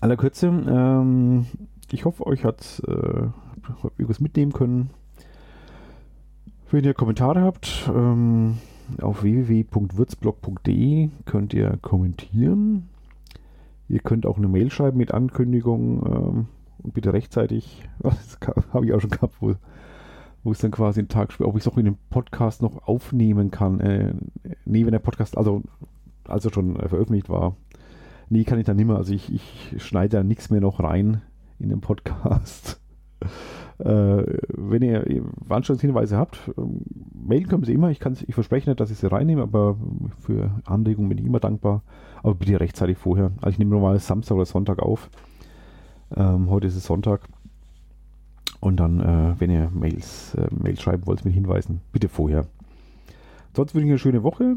aller 0.00 0.16
Kürze, 0.16 0.46
ähm, 0.46 1.46
ich 1.90 2.04
hoffe, 2.04 2.26
euch 2.26 2.44
hat 2.44 2.82
äh, 2.86 3.28
irgendwas 3.98 4.20
mitnehmen 4.20 4.52
können. 4.52 4.90
Wenn 6.70 6.84
ihr 6.84 6.94
Kommentare 6.94 7.42
habt, 7.42 7.90
ähm, 7.94 8.58
auf 9.00 9.22
www.würzblog.de 9.22 11.10
könnt 11.26 11.54
ihr 11.54 11.78
kommentieren. 11.82 12.88
Ihr 13.88 14.00
könnt 14.00 14.26
auch 14.26 14.38
eine 14.38 14.48
Mail 14.48 14.70
schreiben 14.70 14.96
mit 14.96 15.12
Ankündigung 15.12 16.06
ähm, 16.06 16.46
und 16.82 16.94
bitte 16.94 17.12
rechtzeitig. 17.12 17.82
Das 18.02 18.38
habe 18.72 18.86
ich 18.86 18.92
auch 18.92 19.00
schon 19.00 19.10
gehabt, 19.10 19.34
wo, 19.40 19.54
wo 20.42 20.52
es 20.52 20.58
dann 20.58 20.70
quasi 20.70 21.00
einen 21.00 21.08
Tag 21.08 21.32
später, 21.32 21.48
ob 21.48 21.56
ich 21.56 21.66
es 21.66 21.68
auch 21.68 21.76
in 21.76 21.84
dem 21.84 21.98
Podcast 22.10 22.62
noch 22.62 22.88
aufnehmen 22.88 23.50
kann. 23.50 23.80
Äh, 23.80 24.14
nee, 24.64 24.84
wenn 24.84 24.92
der 24.92 24.98
Podcast 24.98 25.36
also, 25.36 25.62
also 26.24 26.50
schon 26.50 26.76
äh, 26.76 26.88
veröffentlicht 26.88 27.28
war, 27.28 27.56
Nee, 28.32 28.44
kann 28.44 28.58
ich 28.58 28.64
dann 28.64 28.76
nicht 28.78 28.86
mehr. 28.86 28.96
Also 28.96 29.12
ich, 29.12 29.30
ich 29.30 29.84
schneide 29.84 30.16
da 30.16 30.24
nichts 30.24 30.48
mehr 30.48 30.62
noch 30.62 30.80
rein 30.80 31.20
in 31.58 31.68
den 31.68 31.82
Podcast. 31.82 32.80
äh, 33.78 33.84
wenn 33.84 34.80
ihr 34.80 35.04
Veranstaltungshinweise 35.46 36.16
habt, 36.16 36.40
ähm, 36.56 36.80
mailen 37.12 37.46
können 37.46 37.64
Sie 37.64 37.74
immer. 37.74 37.90
Ich, 37.90 38.00
ich 38.26 38.34
verspreche 38.34 38.70
nicht, 38.70 38.80
dass 38.80 38.90
ich 38.90 38.96
sie 38.96 39.12
reinnehme, 39.12 39.42
aber 39.42 39.76
für 40.18 40.50
Anregungen 40.64 41.10
bin 41.10 41.18
ich 41.18 41.26
immer 41.26 41.40
dankbar. 41.40 41.82
Aber 42.22 42.34
bitte 42.34 42.58
rechtzeitig 42.58 42.96
vorher. 42.96 43.32
Also 43.42 43.50
ich 43.50 43.58
nehme 43.58 43.72
normal 43.72 43.98
Samstag 43.98 44.36
oder 44.36 44.46
Sonntag 44.46 44.78
auf. 44.78 45.10
Ähm, 46.16 46.48
heute 46.48 46.68
ist 46.68 46.76
es 46.76 46.86
Sonntag. 46.86 47.28
Und 48.60 48.80
dann, 48.80 49.00
äh, 49.00 49.34
wenn 49.40 49.50
ihr 49.50 49.68
Mails, 49.74 50.34
äh, 50.36 50.48
Mails 50.54 50.80
schreiben 50.80 51.06
wollt 51.06 51.22
mit 51.26 51.34
Hinweisen, 51.34 51.82
bitte 51.92 52.08
vorher. 52.08 52.46
Sonst 53.54 53.74
wünsche 53.74 53.88
ich 53.88 53.92
eine 53.92 53.98
schöne 53.98 54.22
Woche. 54.22 54.56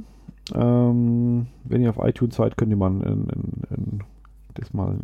Ähm, 0.54 1.48
wenn 1.64 1.82
ihr 1.82 1.90
auf 1.90 2.06
iTunes 2.06 2.36
seid, 2.36 2.58
könnt 2.58 2.72
ihr 2.72 2.78
mal 2.78 2.92
ein, 2.92 3.02
ein, 3.02 3.28
ein, 3.70 4.04
das 4.54 4.74
mal 4.74 4.96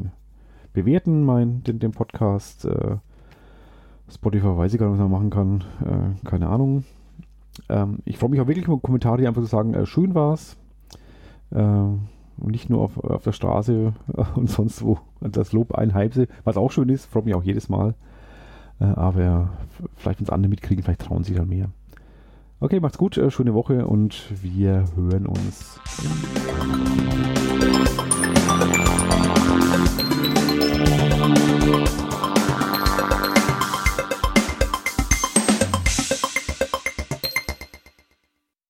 bewerten, 0.74 1.24
mein, 1.24 1.64
den, 1.64 1.80
den 1.80 1.92
Podcast. 1.92 2.66
Äh, 2.66 2.98
Spotify 4.10 4.58
weiß 4.58 4.74
ich 4.74 4.80
gar 4.80 4.88
nicht, 4.88 5.00
was 5.00 5.10
man 5.10 5.12
machen 5.12 5.30
kann. 5.30 5.64
Äh, 5.84 6.28
keine 6.28 6.48
Ahnung. 6.48 6.84
Ähm, 7.70 8.00
ich 8.06 8.18
freue 8.18 8.30
mich 8.30 8.42
auch 8.42 8.48
wirklich 8.48 8.68
über 8.68 8.80
Kommentare, 8.80 9.18
die 9.18 9.28
einfach 9.28 9.42
zu 9.42 9.48
so 9.48 9.58
sagen, 9.58 9.74
äh, 9.74 9.86
schön 9.86 10.14
war's. 10.16 10.58
Äh, 11.52 11.62
und 11.62 12.52
nicht 12.52 12.70
nur 12.70 12.82
auf, 12.82 12.98
auf 12.98 13.24
der 13.24 13.34
Straße 13.34 13.94
und 14.36 14.50
sonst 14.50 14.84
wo 14.84 15.00
das 15.20 15.54
Lob 15.54 15.74
einheimse, 15.74 16.28
was 16.44 16.58
auch 16.58 16.72
schön 16.72 16.90
ist, 16.90 17.06
freut 17.06 17.26
mich 17.26 17.36
auch 17.36 17.44
jedes 17.44 17.70
Mal. 17.70 17.94
Äh, 18.80 18.86
aber 18.86 19.50
vielleicht, 19.96 20.20
wenn 20.20 20.26
es 20.26 20.32
andere 20.32 20.50
mitkriegen, 20.50 20.84
vielleicht 20.84 21.02
trauen 21.02 21.24
sie 21.24 21.36
dann 21.36 21.50
mehr. 21.50 21.70
Okay, 22.64 22.80
macht's 22.80 23.00
gut, 23.00 23.18
äh, 23.18 23.32
schöne 23.32 23.56
Woche 23.56 23.88
und 23.88 24.24
wir 24.40 24.86
hören 24.96 25.26
uns. 25.26 25.80